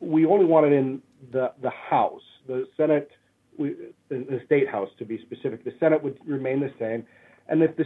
[0.00, 1.00] we only want it in
[1.32, 3.10] the the House, the Senate,
[3.56, 3.74] we,
[4.08, 5.64] the state House to be specific.
[5.64, 7.06] The Senate would remain the same,
[7.48, 7.84] and if the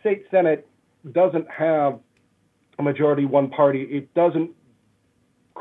[0.00, 0.68] state Senate
[1.12, 1.98] doesn't have
[2.78, 4.50] a majority one party, it doesn't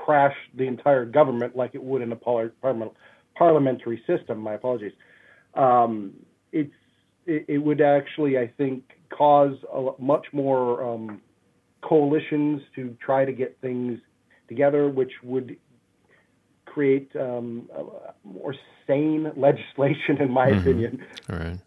[0.10, 2.18] crash the entire government like it would in a
[3.36, 4.40] parliamentary system.
[4.40, 4.94] My apologies.
[5.54, 6.14] Um,
[6.52, 6.74] it's
[7.28, 8.84] it, it, would actually, I think,
[9.16, 11.22] cause a much more um,
[11.84, 14.00] coalitions to try to get things
[14.48, 15.58] together, which would
[16.66, 17.70] create um,
[18.24, 18.56] more
[18.88, 20.60] sane legislation, in my mm-hmm.
[20.60, 21.06] opinion.
[21.32, 21.60] All right.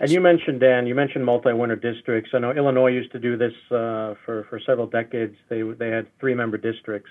[0.00, 0.86] And you mentioned Dan.
[0.86, 2.30] You mentioned multi-winner districts.
[2.34, 5.36] I know Illinois used to do this uh, for for several decades.
[5.48, 7.10] They they had three-member districts,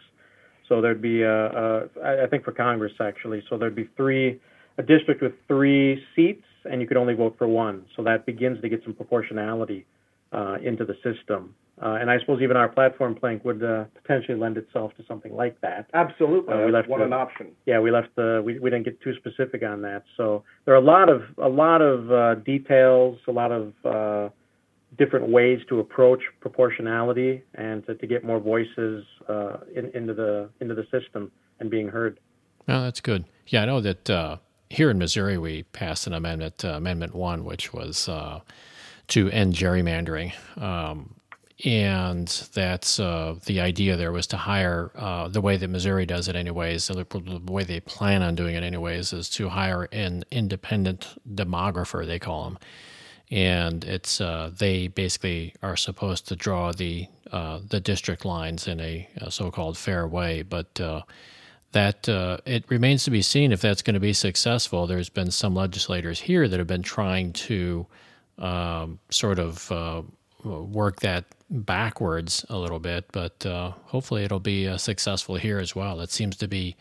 [0.68, 3.44] so there'd be uh, uh, I think for Congress actually.
[3.50, 4.40] So there'd be three
[4.78, 7.86] a district with three seats, and you could only vote for one.
[7.96, 9.86] So that begins to get some proportionality
[10.32, 11.56] uh, into the system.
[11.82, 15.36] Uh, and I suppose even our platform plank would uh, potentially lend itself to something
[15.36, 15.90] like that.
[15.94, 17.48] Absolutely, uh, we left one the, an option.
[17.66, 20.04] Yeah, we left the we, we didn't get too specific on that.
[20.16, 24.30] So there are a lot of a lot of uh, details, a lot of uh,
[24.98, 30.50] different ways to approach proportionality and to, to get more voices uh, in, into the
[30.62, 32.22] into the system and being heard.
[32.70, 33.26] Oh, that's good.
[33.48, 38.06] Yeah, I know that here in Missouri we passed an amendment, Amendment One, which was
[39.08, 40.34] to end gerrymandering.
[40.58, 41.16] Um,
[41.64, 46.28] and that's uh, the idea there was to hire uh, the way that Missouri does
[46.28, 50.24] it anyways the, the, way they plan on doing it anyways is to hire an
[50.32, 52.60] independent demographer they call them
[53.32, 58.80] and it's uh, they basically are supposed to draw the uh, the district lines in
[58.82, 61.02] a, a, so-called fair way but uh,
[61.72, 64.88] that uh, it remains to be seen if that's going to be successful.
[64.88, 67.86] There's been some legislators here that have been trying to
[68.38, 69.70] um, sort of
[70.46, 75.76] work that backwards a little bit, but uh, hopefully it'll be uh, successful here as
[75.76, 76.00] well.
[76.02, 76.76] It seems to be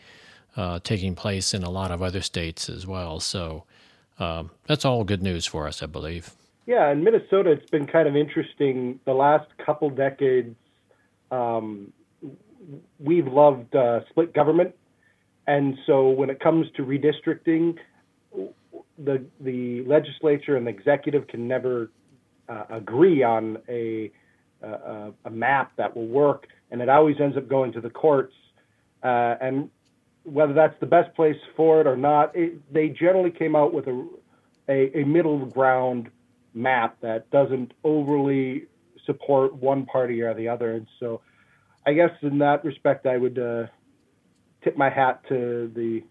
[0.55, 3.19] uh, taking place in a lot of other states as well.
[3.19, 3.63] So
[4.19, 6.31] um, that's all good news for us, I believe.
[6.65, 8.99] Yeah, in Minnesota, it's been kind of interesting.
[9.05, 10.55] The last couple decades,
[11.29, 11.93] um,
[12.99, 14.73] we've loved uh, split government,
[15.45, 17.77] and so when it comes to redistricting,
[18.97, 21.91] the the legislature and the executive can never
[22.49, 24.11] uh, agree on a,
[24.61, 28.33] a, a map that will work, and it always ends up going to the courts.
[29.03, 29.69] Uh, and
[30.23, 33.87] whether that's the best place for it or not, it, they generally came out with
[33.87, 34.07] a,
[34.69, 36.09] a, a middle ground
[36.53, 38.65] map that doesn't overly
[39.05, 40.73] support one party or the other.
[40.73, 41.21] And so,
[41.85, 43.67] I guess in that respect, I would uh,
[44.63, 46.03] tip my hat to the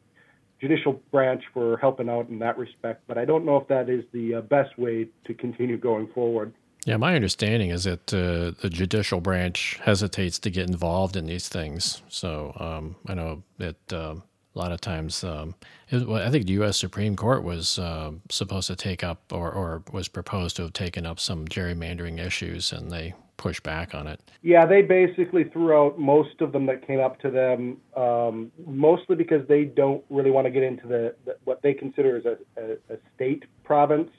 [0.65, 3.03] judicial branch for helping out in that respect.
[3.07, 6.55] But I don't know if that is the uh, best way to continue going forward.
[6.87, 11.49] Yeah, my understanding is that uh, the judicial branch hesitates to get involved in these
[11.49, 12.03] things.
[12.09, 14.17] So um, I know that uh,
[14.55, 15.55] a lot of times, um,
[15.91, 16.79] it, well, I think the U.S.
[16.79, 21.05] Supreme Court was uh, supposed to take up or, or was proposed to have taken
[21.05, 24.21] up some gerrymandering issues, and they pushed back on it.
[24.43, 29.17] Yeah, they basically threw out most of them that came up to them, um, mostly
[29.17, 32.37] because they don't really want to get into the, the what they consider as a,
[32.61, 34.11] a, a state province.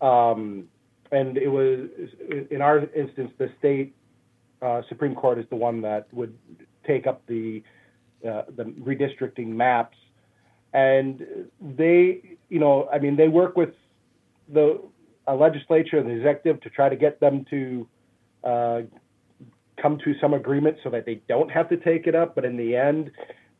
[0.00, 0.68] Um,
[1.12, 1.88] and it was
[2.50, 3.94] in our instance the state
[4.62, 6.36] uh, Supreme Court is the one that would
[6.86, 7.62] take up the
[8.26, 9.96] uh, the redistricting maps,
[10.72, 11.24] and
[11.60, 13.74] they, you know, I mean, they work with
[14.48, 14.80] the
[15.32, 17.86] legislature and the executive to try to get them to
[18.46, 18.82] uh,
[19.80, 22.34] come to some agreement so that they don't have to take it up.
[22.34, 23.10] But in the end,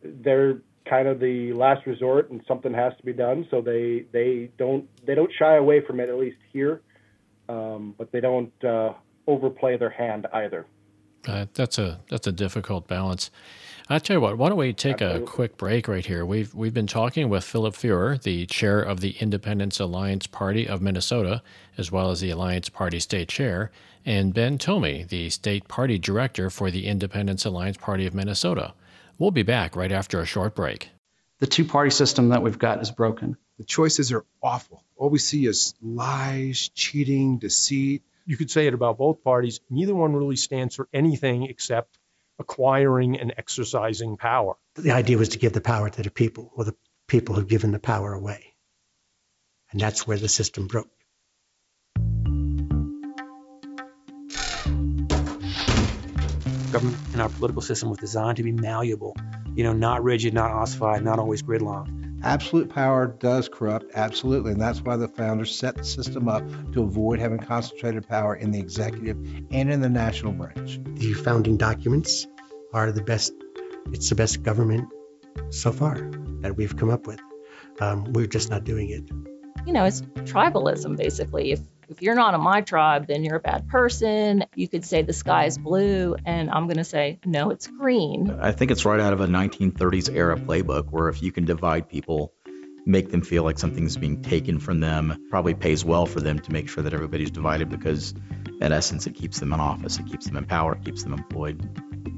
[0.03, 3.47] they're kind of the last resort, and something has to be done.
[3.51, 6.81] So they they don't they don't shy away from it, at least here
[7.49, 8.93] um, but they don't uh,
[9.27, 10.67] overplay their hand either.
[11.27, 13.31] Uh, that's a that's a difficult balance.
[13.89, 15.23] I tell you what, why don't we take Absolutely.
[15.23, 16.27] a quick break right here?
[16.27, 20.83] We've we've been talking with Philip Fuehrer, the chair of the Independence Alliance Party of
[20.83, 21.41] Minnesota,
[21.79, 23.71] as well as the Alliance Party state chair,
[24.05, 28.75] and Ben Thome, the state party director for the Independence Alliance Party of Minnesota.
[29.19, 30.91] We'll be back right after a short break.
[31.39, 33.37] The two party system that we've got is broken.
[33.59, 34.83] The choices are awful.
[34.97, 38.03] All we see is lies, cheating, deceit.
[38.25, 39.61] You could say it about both parties.
[39.71, 41.97] Neither one really stands for anything except
[42.39, 44.57] acquiring and exercising power.
[44.75, 46.75] The idea was to give the power to the people, or the
[47.09, 48.55] people who've given the power away.
[49.71, 50.91] And that's where the system broke.
[56.73, 59.17] Government and our political system was designed to be malleable,
[59.55, 62.06] you know, not rigid, not ossified, not always gridlocked.
[62.27, 64.51] Absolute power does corrupt, absolutely.
[64.51, 68.51] And that's why the founders set the system up to avoid having concentrated power in
[68.51, 69.17] the executive
[69.53, 70.81] and in the national branch.
[70.97, 72.27] The founding documents
[72.73, 73.33] are the best,
[73.93, 74.89] it's the best government
[75.51, 75.95] so far
[76.41, 77.21] that we've come up with.
[77.79, 79.09] Um, we're just not doing it.
[79.65, 81.53] You know, it's tribalism basically.
[81.53, 84.45] If if you're not in my tribe, then you're a bad person.
[84.55, 88.31] You could say the sky is blue, and I'm going to say, no, it's green.
[88.41, 91.89] I think it's right out of a 1930s era playbook where if you can divide
[91.89, 92.33] people,
[92.85, 96.53] make them feel like something's being taken from them, probably pays well for them to
[96.53, 98.15] make sure that everybody's divided because,
[98.61, 101.13] in essence, it keeps them in office, it keeps them in power, it keeps them
[101.13, 101.69] employed.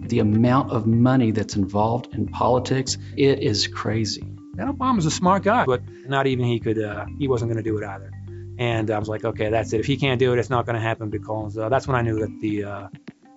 [0.08, 4.22] The amount of money that's involved in politics, it is crazy.
[4.58, 7.70] And Obama's a smart guy, but not even he could, uh, he wasn't going to
[7.70, 8.10] do it either.
[8.58, 9.80] And I was like, okay, that's it.
[9.80, 12.02] If he can't do it, it's not going to happen because uh, that's when I
[12.02, 12.88] knew that the, uh,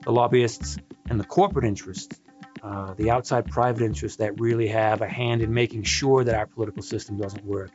[0.03, 2.19] the lobbyists and the corporate interests,
[2.63, 6.47] uh, the outside private interests that really have a hand in making sure that our
[6.47, 7.69] political system doesn't work,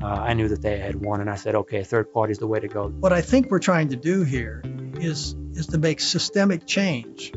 [0.00, 1.20] uh, I knew that they had won.
[1.20, 2.88] And I said, okay, third party is the way to go.
[2.88, 4.62] What I think we're trying to do here
[5.00, 7.32] is is to make systemic change.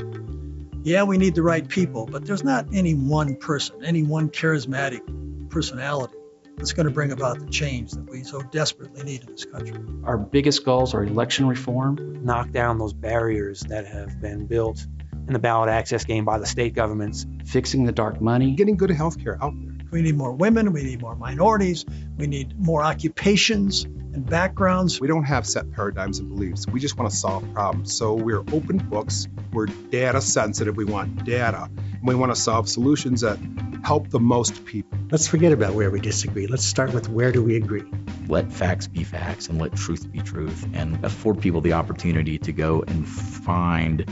[0.82, 5.50] Yeah, we need the right people, but there's not any one person, any one charismatic
[5.50, 6.17] personality
[6.58, 9.78] that's going to bring about the change that we so desperately need in this country.
[10.04, 14.84] Our biggest goals are election reform, knock down those barriers that have been built
[15.28, 18.90] in the ballot access game by the state governments, fixing the dark money, getting good
[18.90, 19.77] health care out there.
[19.90, 21.84] We need more women, we need more minorities,
[22.16, 25.00] we need more occupations and backgrounds.
[25.00, 26.66] We don't have set paradigms and beliefs.
[26.66, 27.96] We just want to solve problems.
[27.96, 32.68] So we're open books, we're data sensitive, we want data, and we want to solve
[32.68, 33.38] solutions that
[33.84, 34.98] help the most people.
[35.10, 36.46] Let's forget about where we disagree.
[36.46, 37.84] Let's start with where do we agree.
[38.28, 42.52] Let facts be facts and let truth be truth and afford people the opportunity to
[42.52, 44.04] go and find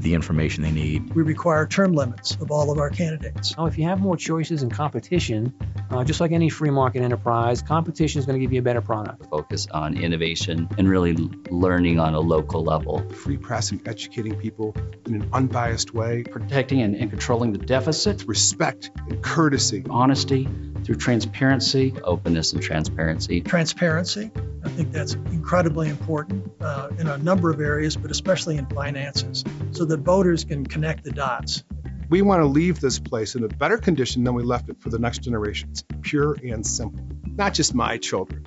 [0.00, 1.14] the information they need.
[1.14, 3.54] We require term limits of all of our candidates.
[3.56, 5.54] Oh, if you have more choices and competition,
[5.90, 8.80] uh, just like any free market enterprise, competition is going to give you a better
[8.80, 9.26] product.
[9.26, 11.14] Focus on innovation and really
[11.50, 13.08] learning on a local level.
[13.10, 14.74] Free press and educating people
[15.06, 16.24] in an unbiased way.
[16.24, 18.24] Protecting and, and controlling the deficit.
[18.26, 19.84] Respect and courtesy.
[19.88, 20.48] Honesty
[20.84, 21.94] through transparency.
[22.04, 23.40] Openness and transparency.
[23.40, 24.30] Transparency.
[24.66, 29.44] I think that's incredibly important uh, in a number of areas, but especially in finances,
[29.70, 31.64] so that voters can connect the dots.
[32.08, 34.90] We want to leave this place in a better condition than we left it for
[34.90, 37.04] the next generations, pure and simple.
[37.24, 38.46] Not just my children,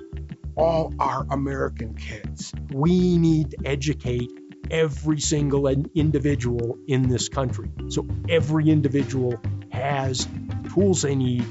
[0.56, 2.52] all our American kids.
[2.72, 4.30] We need to educate
[4.70, 7.70] every single individual in this country.
[7.88, 11.44] So every individual has the tools they need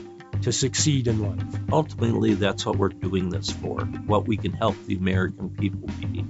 [0.44, 1.60] to succeed in life.
[1.72, 6.26] Ultimately, that's what we're doing this for, what we can help the American people be.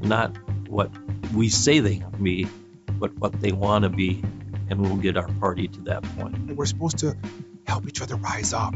[0.00, 0.36] Not
[0.68, 0.90] what
[1.34, 2.46] we say they can be,
[3.04, 4.22] but what they want to be,
[4.70, 6.56] and we'll get our party to that point.
[6.56, 7.14] We're supposed to
[7.66, 8.74] help each other rise up,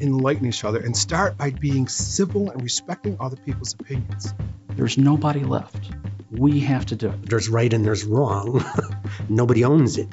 [0.00, 4.32] enlighten each other, and start by being civil and respecting other people's opinions.
[4.70, 5.90] There's nobody left.
[6.30, 7.28] We have to do it.
[7.28, 8.64] There's right and there's wrong.
[9.28, 10.08] Nobody owns it.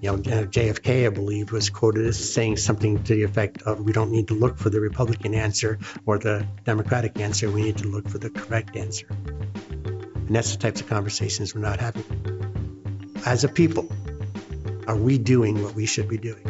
[0.00, 3.80] You know, uh, JFK, I believe, was quoted as saying something to the effect of,
[3.80, 7.50] "We don't need to look for the Republican answer or the Democratic answer.
[7.50, 11.62] We need to look for the correct answer." And that's the types of conversations we're
[11.62, 12.35] not having.
[13.24, 13.88] As a people,
[14.86, 16.44] are we doing what we should be doing?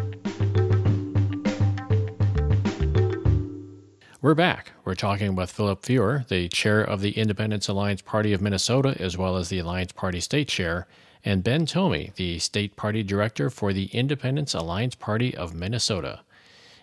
[4.20, 4.72] We're back.
[4.84, 9.16] We're talking with Philip Fuehrer, the chair of the Independence Alliance Party of Minnesota, as
[9.16, 10.86] well as the Alliance Party state chair,
[11.24, 16.20] and Ben Thome, the state party director for the Independence Alliance Party of Minnesota.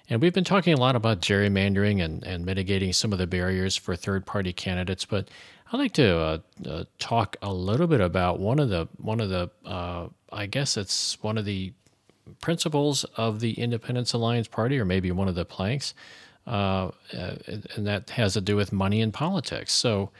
[0.09, 3.77] And we've been talking a lot about gerrymandering and, and mitigating some of the barriers
[3.77, 5.29] for third party candidates, but
[5.73, 6.37] I'd like to uh,
[6.69, 10.77] uh, talk a little bit about one of the one of the uh, I guess
[10.77, 11.73] it's one of the
[12.41, 15.95] principles of the Independence Alliance Party, or maybe one of the planks,
[16.45, 19.73] uh, and that has to do with money in politics.
[19.73, 20.11] So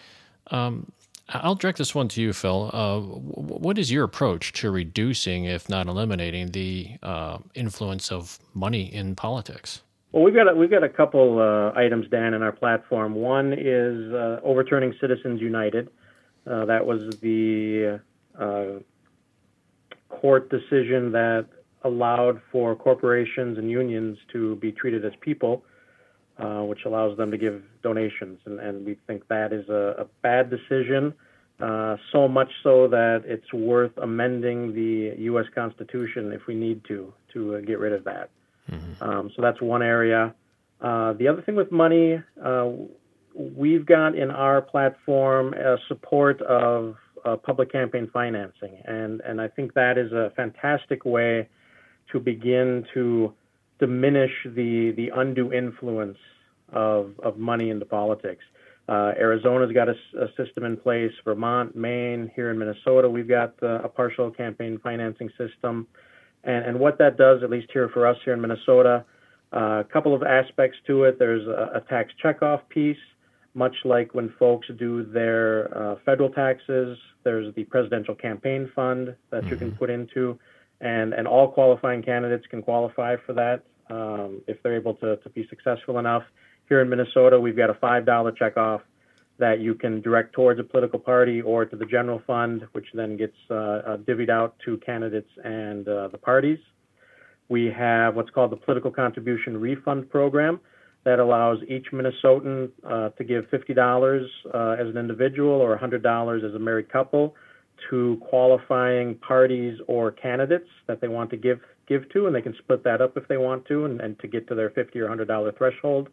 [0.50, 0.92] um,
[1.30, 2.72] I'll direct this one to you, Phil.
[2.74, 8.92] Uh, what is your approach to reducing, if not eliminating, the uh, influence of money
[8.92, 9.82] in politics?
[10.14, 13.16] Well, we've got a, we've got a couple uh, items, Dan, in our platform.
[13.16, 15.90] One is uh, overturning Citizens United.
[16.50, 18.00] Uh, that was the
[18.40, 18.66] uh,
[20.10, 21.48] court decision that
[21.84, 25.66] allowed for corporations and unions to be treated as people
[26.38, 28.40] uh, which allows them to give donations.
[28.46, 31.14] And, and we think that is a, a bad decision,
[31.60, 35.46] uh, so much so that it's worth amending the U.S.
[35.54, 38.30] Constitution if we need to, to get rid of that.
[38.72, 39.04] Mm-hmm.
[39.04, 40.34] Um, so that's one area.
[40.82, 42.70] Uh, the other thing with money, uh,
[43.36, 45.54] we've got in our platform
[45.88, 46.96] support of
[47.26, 48.82] uh, public campaign financing.
[48.86, 51.48] And, and I think that is a fantastic way
[52.12, 53.34] to begin to
[53.80, 56.18] diminish the the undue influence
[56.72, 58.44] of of money into politics.
[58.88, 61.12] Uh, Arizona's got a, a, system in place.
[61.24, 65.88] Vermont, Maine, here in Minnesota, we've got uh, a partial campaign financing system.
[66.44, 69.06] And, and what that does, at least here for us here in Minnesota,
[69.54, 71.20] uh, a couple of aspects to it.
[71.20, 72.98] There's a, a tax checkoff piece,
[73.54, 76.98] much like when folks do their uh, federal taxes.
[77.24, 79.50] There's the presidential campaign fund that mm-hmm.
[79.50, 79.78] you can mm-hmm.
[79.78, 80.40] put into,
[80.82, 85.30] and and all qualifying candidates can qualify for that um, if they're able to, to
[85.30, 86.24] be successful enough.
[86.70, 88.06] Here in Minnesota, we've got a $5
[88.38, 88.82] checkoff
[89.40, 93.18] that you can direct towards a political party or to the general fund, which then
[93.18, 96.60] gets uh, uh, divvied out to candidates and uh, the parties.
[97.50, 100.60] We have what's called the Political Contribution Refund Program
[101.04, 106.56] that allows each Minnesotan uh, to give $50 uh, as an individual or $100 as
[106.56, 107.36] a married couple
[107.90, 112.56] to qualifying parties or candidates that they want to give give to, and they can
[112.60, 115.08] split that up if they want to, and, and to get to their 50 or
[115.10, 116.08] hundred dollar threshold.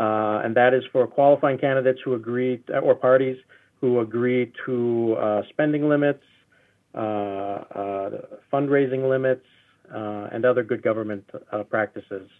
[0.00, 3.36] Uh, and that is for qualifying candidates who agree or parties
[3.82, 6.24] who agree to uh, spending limits,
[6.94, 8.10] uh, uh
[8.50, 9.44] fundraising limits,
[9.94, 12.30] uh, and other good government uh, practices.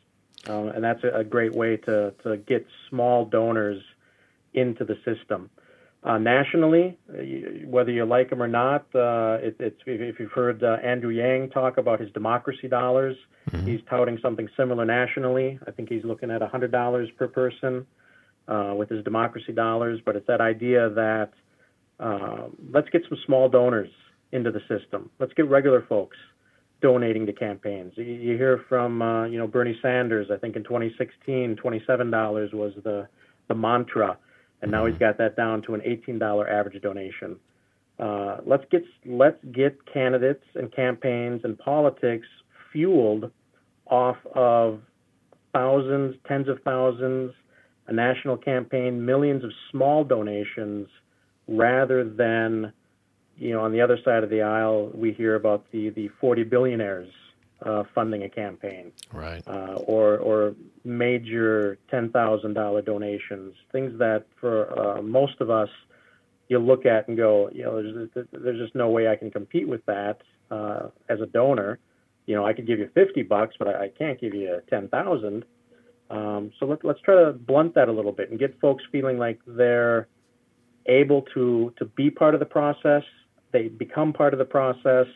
[0.46, 3.82] Um, and that's a, a, great way to, to get small donors
[4.54, 5.50] into the system.
[6.02, 6.98] Uh, nationally,
[7.66, 11.50] whether you like him or not, uh, it, it's if you've heard uh, Andrew Yang
[11.50, 13.16] talk about his democracy dollars,
[13.50, 13.66] mm-hmm.
[13.66, 15.58] he's touting something similar nationally.
[15.66, 17.86] I think he's looking at $100 per person
[18.48, 20.00] uh, with his democracy dollars.
[20.02, 21.30] But it's that idea that
[21.98, 23.90] uh, let's get some small donors
[24.32, 25.10] into the system.
[25.18, 26.16] Let's get regular folks
[26.80, 27.92] donating to campaigns.
[27.96, 30.28] You, you hear from uh, you know Bernie Sanders.
[30.32, 33.06] I think in 2016, $27 was the
[33.48, 34.16] the mantra
[34.62, 37.36] and now he's got that down to an $18 average donation.
[37.98, 42.26] Uh, let's get let's get candidates and campaigns and politics
[42.72, 43.30] fueled
[43.86, 44.80] off of
[45.52, 47.32] thousands, tens of thousands,
[47.88, 50.88] a national campaign, millions of small donations,
[51.46, 52.72] rather than,
[53.36, 56.44] you know, on the other side of the aisle, we hear about the the 40
[56.44, 57.08] billionaires
[57.64, 59.42] uh, funding a campaign, right?
[59.46, 60.54] Uh, or or
[60.84, 65.68] major ten thousand dollar donations, things that for uh, most of us
[66.48, 69.68] you look at and go, you know, there's there's just no way I can compete
[69.68, 71.78] with that uh, as a donor.
[72.26, 74.88] You know, I could give you fifty bucks, but I, I can't give you ten
[74.88, 75.44] thousand.
[76.10, 79.16] Um, so let, let's try to blunt that a little bit and get folks feeling
[79.16, 80.08] like they're
[80.86, 83.04] able to to be part of the process.
[83.52, 85.06] They become part of the process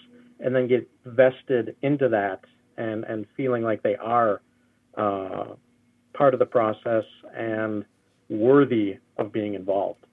[0.45, 2.45] and then get vested into that
[2.76, 4.40] and and feeling like they are
[4.97, 5.47] uh,
[6.12, 7.84] part of the process and
[8.28, 10.07] worthy of being involved.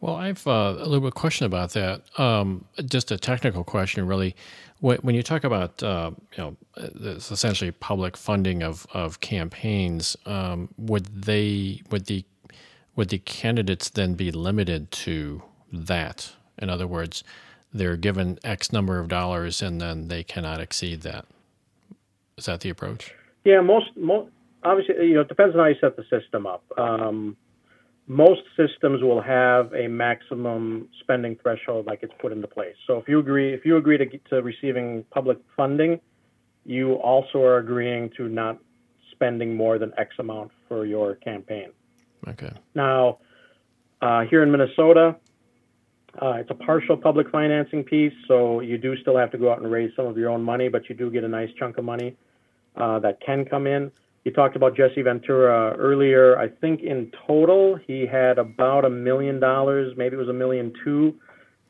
[0.00, 2.02] Well, I've uh, a little bit question about that.
[2.18, 4.36] Um, just a technical question, really.
[4.80, 10.68] When, when you talk about uh, you know essentially public funding of of campaigns, um,
[10.76, 12.24] would they would the
[12.96, 16.32] would the candidates then be limited to that?
[16.58, 17.24] In other words,
[17.74, 21.26] they're given X number of dollars and then they cannot exceed that.
[22.38, 23.12] Is that the approach?
[23.44, 24.30] Yeah, most, most
[24.62, 26.64] obviously, you know, it depends on how you set the system up.
[26.78, 27.36] Um,
[28.06, 32.76] most systems will have a maximum spending threshold like it's put into place.
[32.86, 36.00] So if you agree, if you agree to, to receiving public funding,
[36.64, 38.58] you also are agreeing to not
[39.10, 41.70] spending more than X amount for your campaign.
[42.28, 42.52] Okay.
[42.74, 43.18] Now,
[44.00, 45.16] uh, here in Minnesota,
[46.22, 49.60] uh, it's a partial public financing piece, so you do still have to go out
[49.60, 51.84] and raise some of your own money, but you do get a nice chunk of
[51.84, 52.16] money
[52.76, 53.90] uh, that can come in.
[54.24, 56.38] You talked about Jesse Ventura earlier.
[56.38, 60.72] I think in total he had about a million dollars, maybe it was a million
[60.82, 61.14] two,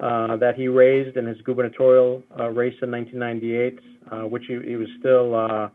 [0.01, 3.78] uh, that he raised in his gubernatorial uh, race in 1998,
[4.11, 5.68] uh, which he, he, was still uh,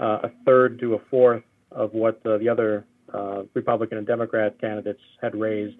[0.00, 2.84] uh, a third to a fourth of what the other
[3.54, 5.76] Republican and Democrat candidates had raised.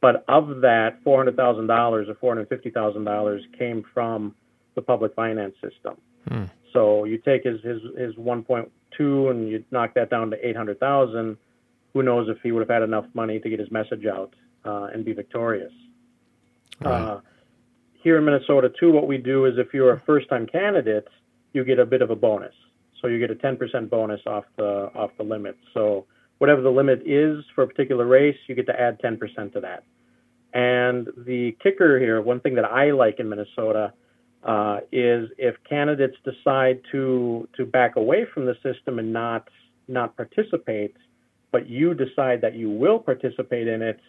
[0.00, 4.34] But of that, $400,000 or $450,000 came from
[4.74, 5.96] the public finance system.
[6.28, 6.44] Hmm.
[6.72, 11.36] So you take his his his 1.2 and you knock that down to 800,000.
[11.94, 14.34] Who knows if he would have had enough money to get his message out
[14.64, 15.72] uh, and be victorious?
[16.80, 16.92] Right.
[16.92, 17.20] Uh,
[17.94, 21.08] here in Minnesota too, what we do is if you're a first-time candidate,
[21.52, 22.54] you get a bit of a bonus.
[23.00, 25.56] So you get a 10% bonus off the off the limit.
[25.74, 26.06] So
[26.38, 29.84] whatever the limit is for a particular race, you get to add 10% to that.
[30.54, 33.92] And the kicker here, one thing that I like in Minnesota
[34.42, 39.48] uh, is if candidates decide to to back away from the system and not
[39.88, 40.96] not participate,
[41.50, 44.00] but you decide that you will participate in it,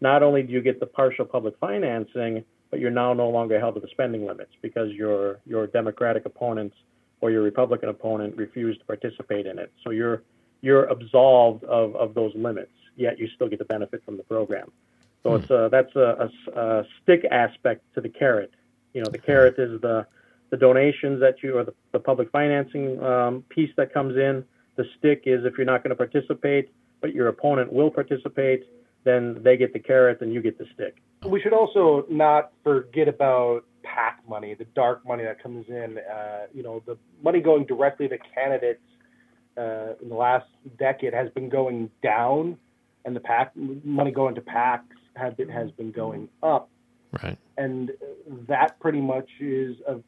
[0.00, 3.74] not only do you get the partial public financing, but you're now no longer held
[3.74, 6.72] to the spending limits because your your Democratic opponent
[7.20, 9.72] or your Republican opponent refused to participate in it.
[9.84, 10.22] So you're
[10.64, 14.72] you're absolved of, of those limits, yet you still get the benefit from the program.
[15.22, 15.36] So hmm.
[15.36, 18.52] it's a, that's a, a, a stick aspect to the carrot
[18.94, 20.06] you know, the carrot is the
[20.50, 24.44] the donations that you or the, the public financing um, piece that comes in.
[24.76, 28.64] The stick is if you're not going to participate, but your opponent will participate,
[29.02, 30.96] then they get the carrot and you get the stick.
[31.26, 35.98] We should also not forget about PAC money, the dark money that comes in.
[35.98, 38.82] Uh, you know, the money going directly to candidates
[39.56, 40.46] uh, in the last
[40.78, 42.56] decade has been going down,
[43.04, 44.82] and the PAC money going to PACs
[45.16, 46.68] has been, has been going up.
[47.22, 47.38] Right.
[47.56, 47.92] And
[48.48, 50.00] that pretty much is a,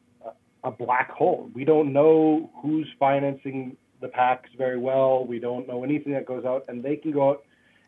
[0.65, 1.51] a black hole.
[1.55, 5.25] We don't know who's financing the PACs very well.
[5.25, 7.45] We don't know anything that goes out, and they can go out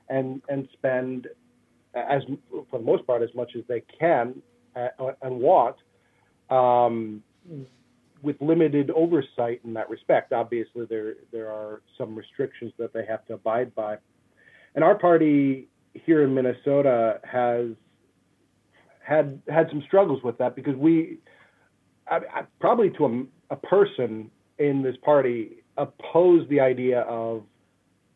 [0.08, 1.28] and and spend
[1.94, 2.22] as
[2.70, 4.40] for the most part as much as they can
[4.76, 4.88] uh,
[5.22, 5.76] and want,
[6.50, 7.22] um,
[8.22, 10.32] with limited oversight in that respect.
[10.32, 13.98] Obviously, there there are some restrictions that they have to abide by,
[14.74, 17.68] and our party here in Minnesota has
[19.00, 21.18] had had some struggles with that because we
[22.10, 23.06] I, I, probably to
[23.50, 27.44] a, a, person in this party oppose the idea of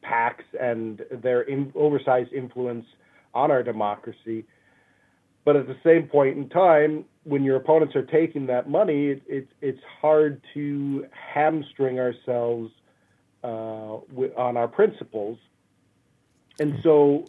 [0.05, 2.85] PACs and their in, oversized influence
[3.35, 4.45] on our democracy.
[5.45, 9.23] But at the same point in time, when your opponents are taking that money, it,
[9.29, 12.71] it it's hard to hamstring ourselves
[13.43, 13.47] uh,
[14.37, 15.39] on our principles.
[16.61, 17.27] And so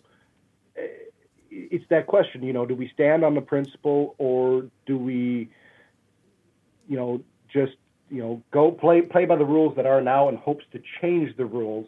[1.49, 5.49] it's that question, you know, do we stand on the principle or do we,
[6.87, 7.73] you know, just
[8.09, 11.35] you know go play play by the rules that are now in hopes to change
[11.37, 11.87] the rules,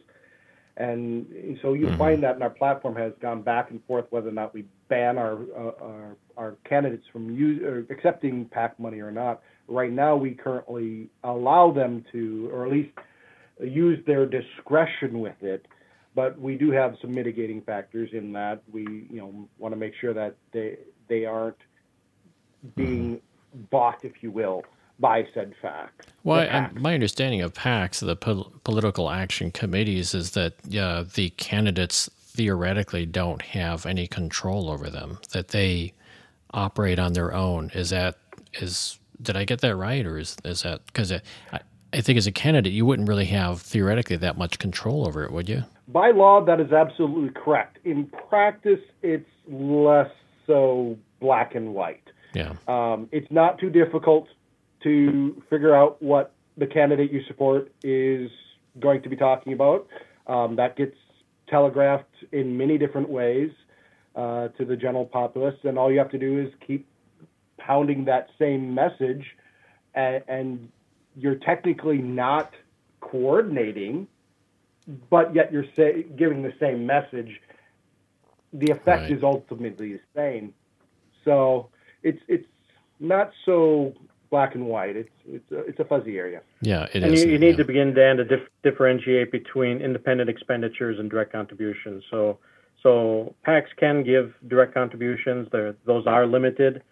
[0.78, 1.98] and so you mm-hmm.
[1.98, 5.18] find that in our platform has gone back and forth whether or not we ban
[5.18, 9.42] our uh, our, our candidates from use, accepting PAC money or not.
[9.68, 12.92] Right now, we currently allow them to, or at least
[13.60, 15.66] use their discretion with it
[16.14, 19.94] but we do have some mitigating factors in that we you know want to make
[20.00, 20.78] sure that they
[21.08, 21.58] they aren't
[22.76, 23.22] being
[23.70, 24.64] bought, if you will,
[25.00, 25.90] by said PACs.
[26.24, 32.10] Well, my understanding of PACs, the pol- political action committees, is that uh, the candidates
[32.36, 35.94] theoretically don't have any control over them; that they
[36.52, 37.72] operate on their own.
[37.74, 38.18] Is that
[38.54, 41.22] is did I get that right, or is is that because I,
[41.94, 45.32] I think as a candidate you wouldn't really have theoretically that much control over it,
[45.32, 45.64] would you?
[45.88, 47.80] By law, that is absolutely correct.
[47.86, 50.10] In practice, it's less
[50.48, 52.10] so black and white.
[52.34, 52.54] Yeah.
[52.68, 54.28] Um, it's not too difficult
[54.84, 58.30] to figure out what the candidate you support is
[58.80, 59.88] going to be talking about.
[60.28, 60.96] Um, that gets
[61.48, 63.52] telegraphed in many different ways
[64.16, 66.88] uh, to the general populace, and all you have to do is keep
[67.58, 69.26] pounding that same message,
[69.94, 70.70] and, and
[71.16, 72.54] you're technically not
[73.02, 74.08] coordinating,
[75.10, 77.42] but yet you're say, giving the same message.
[78.54, 79.12] The effect Right.
[79.12, 80.54] is ultimately the same.
[81.24, 81.70] So
[82.04, 82.48] it's it's
[83.00, 83.94] not so
[84.36, 84.96] black and white.
[84.98, 86.42] It's it's a, it's a fuzzy area.
[86.62, 87.24] Yeah, it and is.
[87.24, 87.64] you, you need yeah.
[87.64, 92.04] to begin, Dan, to dif- differentiate between independent expenditures and direct contributions.
[92.12, 92.38] So,
[92.84, 95.48] so PACs can give direct contributions.
[95.54, 96.84] They're, those are limited,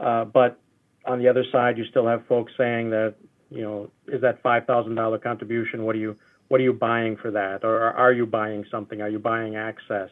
[0.00, 0.60] uh, but
[1.04, 3.16] on the other side, you still have folks saying that,
[3.50, 5.84] you know, is that five thousand dollar contribution?
[5.84, 6.16] What are you
[6.48, 7.64] what are you buying for that?
[7.64, 7.74] Or
[8.04, 9.00] are you buying something?
[9.00, 10.10] Are you buying access?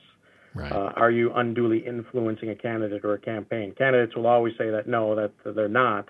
[0.54, 0.72] Right.
[0.72, 3.72] Uh, are you unduly influencing a candidate or a campaign?
[3.78, 6.08] Candidates will always say that no, that they're not,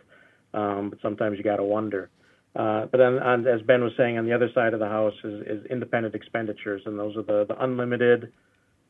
[0.54, 2.10] um, but sometimes you got to wonder.
[2.54, 5.14] Uh, but then, on, as Ben was saying, on the other side of the house
[5.24, 8.30] is, is independent expenditures, and those are the, the unlimited,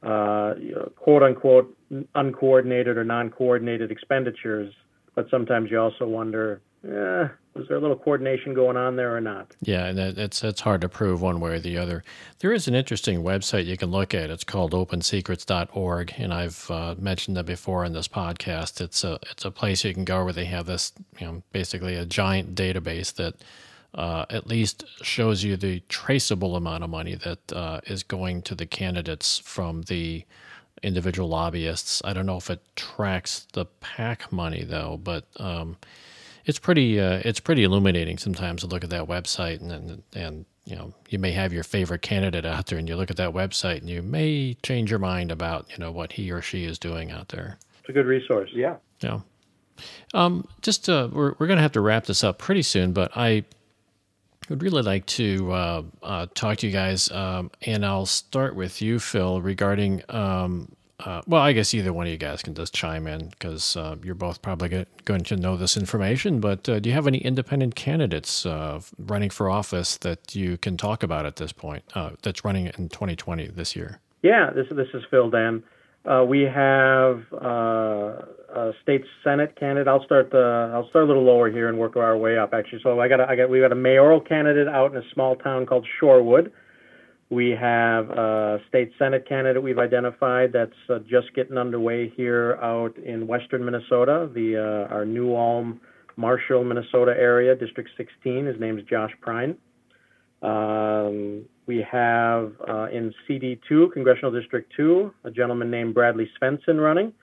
[0.03, 0.55] uh,
[0.97, 1.77] quote unquote,
[2.15, 4.75] uncoordinated or non coordinated expenditures.
[5.15, 9.21] But sometimes you also wonder, eh, was there a little coordination going on there or
[9.21, 9.55] not?
[9.61, 12.03] Yeah, and that, it's it's hard to prove one way or the other.
[12.39, 14.31] There is an interesting website you can look at.
[14.31, 18.81] It's called OpenSecrets.org, and I've uh, mentioned that before in this podcast.
[18.81, 21.95] It's a it's a place you can go where they have this, you know, basically
[21.95, 23.35] a giant database that
[23.95, 28.55] uh, at least shows you the traceable amount of money that uh, is going to
[28.55, 30.25] the candidates from the
[30.83, 32.03] individual lobbyists.
[32.05, 35.77] I don't know if it tracks the PAC money though, but um,
[36.45, 40.47] it's pretty uh, it's pretty illuminating sometimes to look at that website and, and and
[40.65, 43.33] you know you may have your favorite candidate out there and you look at that
[43.33, 46.79] website and you may change your mind about you know what he or she is
[46.79, 47.59] doing out there.
[47.81, 48.51] It's a good resource.
[48.55, 48.77] Yeah.
[49.01, 49.21] Yeah.
[50.15, 53.45] Um, just uh, we're we're gonna have to wrap this up pretty soon, but I
[54.49, 58.83] would really like to uh, uh, talk to you guys, um, and I'll start with
[58.83, 60.03] you, Phil, regarding.
[60.09, 60.73] Um,
[61.05, 63.97] uh, well, I guess either one of you guys can just chime in because uh,
[64.03, 66.41] you're both probably go- going to know this information.
[66.41, 70.77] But uh, do you have any independent candidates uh, running for office that you can
[70.77, 71.85] talk about at this point?
[71.95, 74.01] Uh, that's running in 2020 this year.
[74.23, 75.63] Yeah, this this is Phil Dan.
[76.29, 79.89] We have a state senate candidate.
[79.89, 82.55] I'll start the I'll start a little lower here and work our way up.
[82.55, 85.11] Actually, so I got a, I got we got a mayoral candidate out in a
[85.13, 86.53] small town called Shorewood.
[87.33, 92.95] We have a state senate candidate we've identified that's uh, just getting underway here out
[92.99, 95.81] in western Minnesota, the uh, our New Ulm,
[96.17, 98.45] Marshall, Minnesota area, District 16.
[98.45, 99.57] His name is Josh Prine.
[100.43, 107.15] Um, we have uh, in CD2, Congressional District 2, a gentleman named Bradley Svensson running,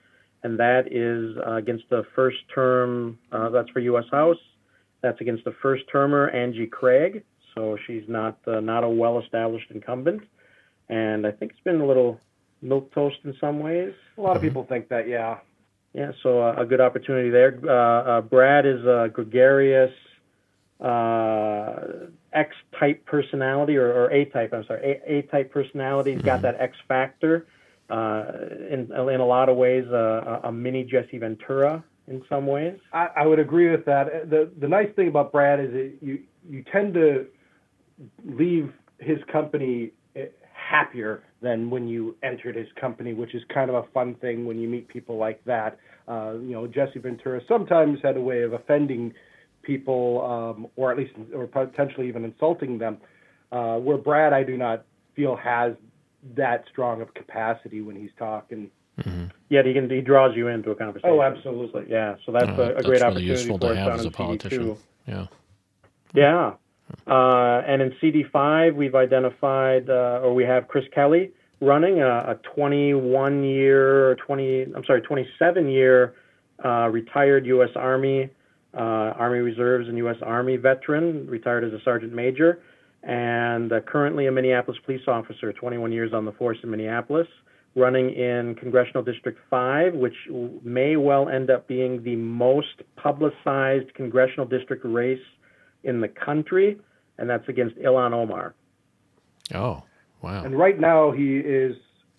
[0.42, 4.06] and that is uh, against the first term, uh, that's for U.S.
[4.10, 4.38] House.
[5.02, 7.22] That's against the first termer, Angie Craig.
[7.54, 10.22] So she's not uh, not a well established incumbent.
[10.88, 12.20] And I think it's been a little
[12.62, 13.92] milk toast in some ways.
[14.18, 15.38] A lot of people think that, yeah.
[15.92, 17.58] Yeah, so uh, a good opportunity there.
[17.64, 19.92] Uh, uh, Brad is a gregarious
[20.80, 21.76] uh,
[22.32, 24.52] X type personality or, or A type.
[24.52, 26.14] I'm sorry, A, A type personality.
[26.14, 27.46] He's got that X factor.
[27.88, 28.24] Uh,
[28.70, 32.78] in in a lot of ways, uh, a, a mini Jesse Ventura in some ways.
[32.92, 34.30] I, I would agree with that.
[34.30, 37.26] The the nice thing about Brad is that you you tend to
[38.24, 43.76] leave his company eh, happier than when you entered his company, which is kind of
[43.76, 45.78] a fun thing when you meet people like that.
[46.08, 49.12] Uh, you know, Jesse Ventura sometimes had a way of offending
[49.62, 52.98] people, um, or at least, or potentially even insulting them.
[53.52, 54.84] Uh, where Brad, I do not
[55.14, 55.74] feel has
[56.36, 58.70] that strong of capacity when he's talking.
[59.48, 61.10] Yet he can he draws you into a conversation.
[61.10, 61.86] Oh, absolutely.
[61.88, 63.92] Yeah, so that's Uh, a, a that's great really opportunity useful to for us have
[63.94, 64.62] as in a politician.
[64.62, 64.76] CD2.
[65.08, 65.26] Yeah.
[66.12, 66.54] Yeah.
[67.06, 72.38] Uh, and in CD5, we've identified, uh, or we have Chris Kelly running a, a
[72.54, 76.14] 21 year, 20, I'm sorry, 27 year
[76.64, 77.70] uh, retired U.S.
[77.76, 78.30] Army,
[78.74, 80.16] uh, Army Reserves and U.S.
[80.22, 82.60] Army veteran, retired as a sergeant major,
[83.02, 87.26] and uh, currently a Minneapolis police officer, 21 years on the force in Minneapolis,
[87.74, 90.14] running in Congressional District 5, which
[90.62, 95.18] may well end up being the most publicized congressional district race
[95.84, 96.78] in the country,
[97.18, 98.54] and that's against Ilhan Omar.
[99.54, 99.82] Oh,
[100.22, 100.44] wow.
[100.44, 101.76] And right now, he is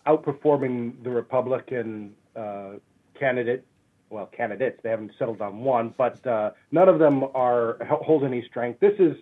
[0.08, 2.74] outperforming the Republican uh,
[3.20, 3.66] candidate.
[4.10, 4.78] Well, candidates.
[4.84, 8.82] They haven't settled on one, but uh, none of them are hold any strength.
[8.82, 9.16] This is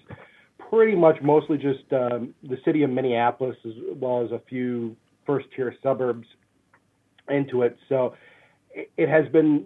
[0.58, 4.96] pretty much mostly just um, the city of Minneapolis, as well as a few
[5.28, 6.28] first-tier suburbs
[7.30, 7.78] into it.
[7.88, 8.16] So
[8.72, 9.66] it, it has been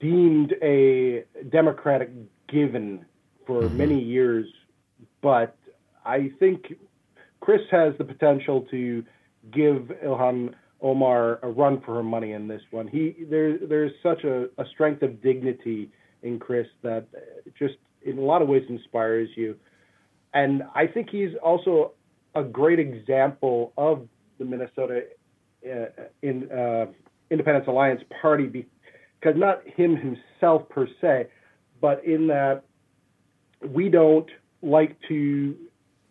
[0.00, 2.10] deemed a Democratic
[2.48, 3.06] given
[3.46, 4.46] for many years,
[5.20, 5.56] but
[6.04, 6.74] I think
[7.40, 9.04] Chris has the potential to
[9.50, 12.88] give Ilhan Omar a run for her money in this one.
[12.88, 15.90] He there there's such a, a strength of dignity
[16.22, 17.06] in Chris that
[17.58, 19.56] just in a lot of ways inspires you.
[20.34, 21.92] And I think he's also
[22.34, 25.02] a great example of the Minnesota
[25.64, 25.86] uh,
[26.22, 26.86] in uh,
[27.30, 31.28] Independence Alliance Party because not him himself per se,
[31.80, 32.64] but in that
[33.68, 34.28] we don't
[34.62, 35.56] like to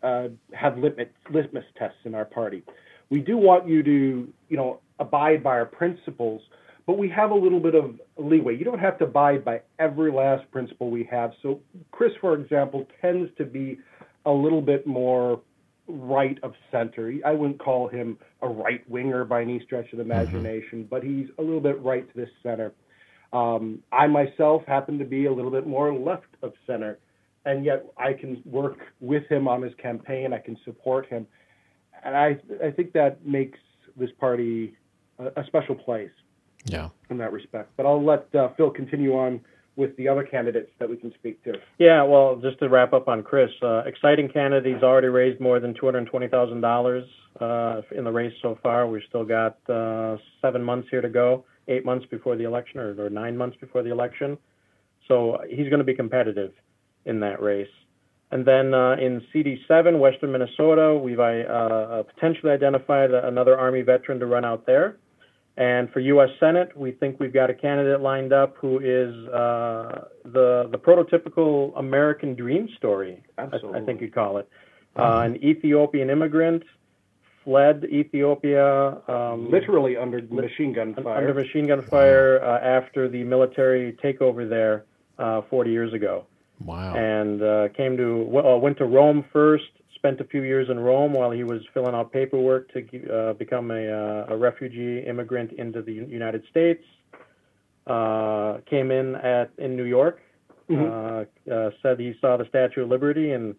[0.04, 2.64] uh, have litmus, litmus tests in our party.
[3.10, 6.42] We do want you to, you know, abide by our principles,
[6.86, 8.58] but we have a little bit of leeway.
[8.58, 11.32] You don't have to abide by every last principle we have.
[11.42, 11.60] So
[11.92, 13.80] Chris, for example, tends to be
[14.26, 15.42] a little bit more
[15.88, 17.14] right of center.
[17.26, 20.90] I wouldn't call him a right winger by any stretch of the imagination, mm-hmm.
[20.90, 22.74] but he's a little bit right to this center.
[23.34, 27.00] Um, I myself happen to be a little bit more left of center,
[27.46, 30.34] and yet I can work with him on his campaign.
[30.34, 31.28] I can support him,
[32.04, 33.60] and I I think that makes
[33.96, 34.76] this party
[35.20, 36.12] a, a special place.
[36.66, 36.90] Yeah.
[37.10, 39.42] In that respect, but I'll let uh, Phil continue on
[39.76, 41.54] with the other candidates that we can speak to.
[41.80, 44.72] Yeah, well, just to wrap up on Chris, uh, exciting candidate.
[44.76, 47.06] He's already raised more than two hundred twenty thousand uh, dollars
[47.98, 48.88] in the race so far.
[48.88, 53.06] We've still got uh, seven months here to go, eight months before the election, or,
[53.06, 54.38] or nine months before the election.
[55.08, 56.52] So he's going to be competitive
[57.06, 57.68] in that race.
[58.32, 64.20] And then uh, in CD7, Western Minnesota, we've uh, uh, potentially identified another Army veteran
[64.20, 64.98] to run out there.
[65.58, 66.30] And for U.S.
[66.40, 71.78] Senate, we think we've got a candidate lined up who is uh, the the prototypical
[71.78, 73.22] American dream story.
[73.38, 74.48] I, I, think you'd call it.
[74.96, 75.36] Uh, mm-hmm.
[75.36, 76.64] an Ethiopian immigrant
[77.44, 79.02] fled Ethiopia.
[79.10, 81.18] Um, Literally under machine gun fire.
[81.18, 84.86] Under machine gun fire uh, after the military takeover there
[85.50, 86.26] 40 years ago.
[86.66, 86.96] Wow.
[86.96, 89.66] And uh, came to well, went to Rome first.
[89.96, 93.70] Spent a few years in Rome while he was filling out paperwork to uh, become
[93.70, 96.84] a, uh, a, refugee immigrant into the United States.
[97.86, 100.20] Uh, came in at in New York.
[100.70, 101.52] Mm-hmm.
[101.52, 103.56] Uh, said he saw the Statue of Liberty and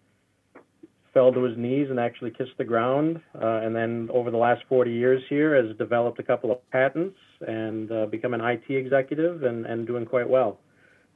[1.12, 3.20] fell to his knees and actually kissed the ground.
[3.34, 7.16] Uh, and then over the last 40 years here, has developed a couple of patents
[7.46, 10.58] and uh, become an IT executive and, and doing quite well.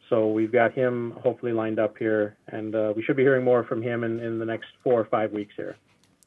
[0.09, 3.65] So we've got him hopefully lined up here, and uh, we should be hearing more
[3.65, 5.77] from him in, in the next four or five weeks here.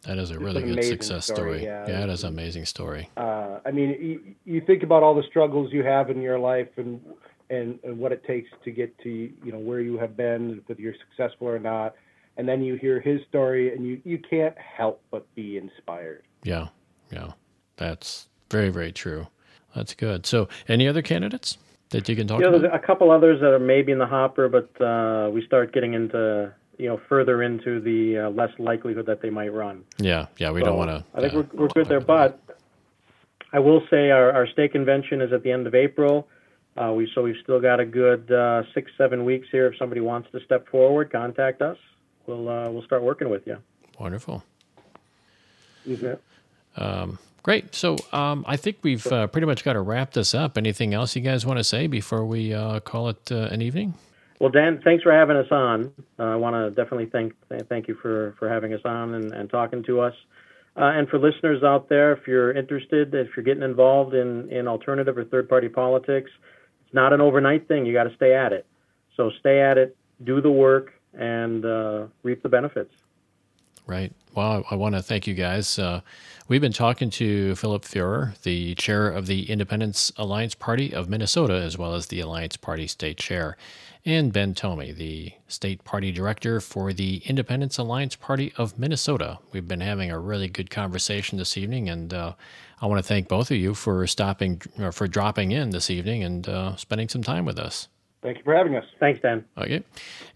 [0.03, 1.59] That is a really good success story.
[1.59, 1.63] story.
[1.63, 3.09] Yeah, yeah it is an amazing story.
[3.17, 6.69] Uh, I mean, you, you, think about all the struggles you have in your life
[6.77, 7.01] and,
[7.49, 10.81] and and what it takes to get to you know where you have been, whether
[10.81, 11.95] you're successful or not,
[12.37, 16.23] and then you hear his story, and you you can't help but be inspired.
[16.43, 16.69] Yeah,
[17.11, 17.31] yeah,
[17.75, 19.27] that's very very true.
[19.75, 20.25] That's good.
[20.25, 21.57] So, any other candidates?
[21.89, 22.61] That you can talk yeah, about?
[22.61, 25.93] There's a couple others that are maybe in the hopper, but uh, we start getting
[25.93, 29.83] into you know further into the uh, less likelihood that they might run.
[29.97, 31.05] Yeah, yeah, we so don't want to.
[31.13, 32.39] I think yeah, we're, we're good there, but
[33.51, 36.27] I will say our, our state convention is at the end of April.
[36.77, 39.67] Uh, we so we've still got a good uh, six seven weeks here.
[39.67, 41.77] If somebody wants to step forward, contact us.
[42.25, 43.57] We'll uh, we'll start working with you.
[43.99, 44.43] Wonderful.
[45.85, 46.15] Yeah.
[46.77, 47.73] Um, Great.
[47.73, 50.57] So um, I think we've uh, pretty much got to wrap this up.
[50.57, 53.93] Anything else you guys want to say before we uh, call it uh, an evening?
[54.39, 55.91] Well, Dan, thanks for having us on.
[56.17, 57.33] Uh, I want to definitely thank
[57.67, 60.13] thank you for, for having us on and, and talking to us.
[60.77, 64.67] Uh, and for listeners out there, if you're interested, if you're getting involved in, in
[64.67, 66.31] alternative or third party politics,
[66.85, 67.85] it's not an overnight thing.
[67.85, 68.65] You got to stay at it.
[69.17, 72.93] So stay at it, do the work, and uh, reap the benefits.
[73.89, 74.13] Right.
[74.35, 75.79] Well, I want to thank you guys.
[75.79, 76.01] Uh,
[76.47, 81.55] we've been talking to Philip Fuehrer, the chair of the Independence Alliance Party of Minnesota,
[81.55, 83.57] as well as the Alliance Party state chair,
[84.05, 89.39] and Ben Thome, the state party director for the Independence Alliance Party of Minnesota.
[89.53, 92.33] We've been having a really good conversation this evening, and uh,
[92.83, 96.23] I want to thank both of you for stopping, or for dropping in this evening
[96.23, 97.87] and uh, spending some time with us.
[98.21, 98.83] Thank you for having us.
[98.99, 99.45] Thanks, Dan.
[99.57, 99.81] Okay.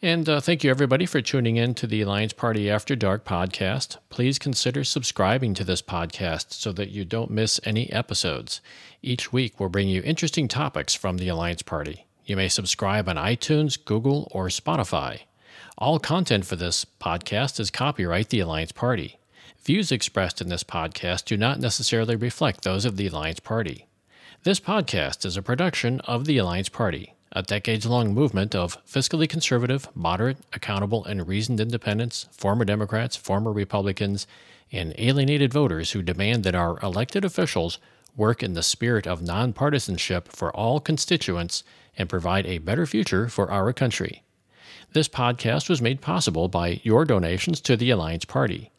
[0.01, 3.97] And uh, thank you, everybody, for tuning in to the Alliance Party After Dark podcast.
[4.09, 8.61] Please consider subscribing to this podcast so that you don't miss any episodes.
[9.01, 12.05] Each week, we'll bring you interesting topics from the Alliance Party.
[12.23, 15.21] You may subscribe on iTunes, Google, or Spotify.
[15.77, 19.19] All content for this podcast is copyright the Alliance Party.
[19.65, 23.87] Views expressed in this podcast do not necessarily reflect those of the Alliance Party.
[24.43, 29.27] This podcast is a production of the Alliance Party a decades long movement of fiscally
[29.27, 34.25] conservative, moderate, accountable, and reasoned independents, former Democrats, former Republicans,
[34.71, 37.79] and alienated voters who demand that our elected officials
[38.15, 41.63] work in the spirit of nonpartisanship for all constituents
[41.97, 44.23] and provide a better future for our country.
[44.93, 48.71] This podcast was made possible by your donations to the Alliance Party.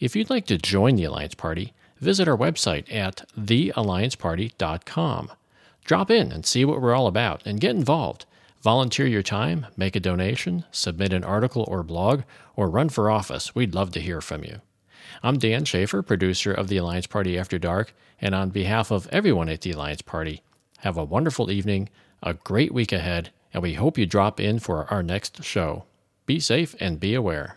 [0.00, 5.30] If you'd like to join the Alliance Party, visit our website at theallianceparty.com.
[5.90, 8.24] Drop in and see what we're all about and get involved.
[8.62, 12.22] Volunteer your time, make a donation, submit an article or blog,
[12.54, 13.56] or run for office.
[13.56, 14.60] We'd love to hear from you.
[15.20, 19.48] I'm Dan Schaefer, producer of the Alliance Party After Dark, and on behalf of everyone
[19.48, 20.42] at the Alliance Party,
[20.78, 21.88] have a wonderful evening,
[22.22, 25.86] a great week ahead, and we hope you drop in for our next show.
[26.24, 27.56] Be safe and be aware.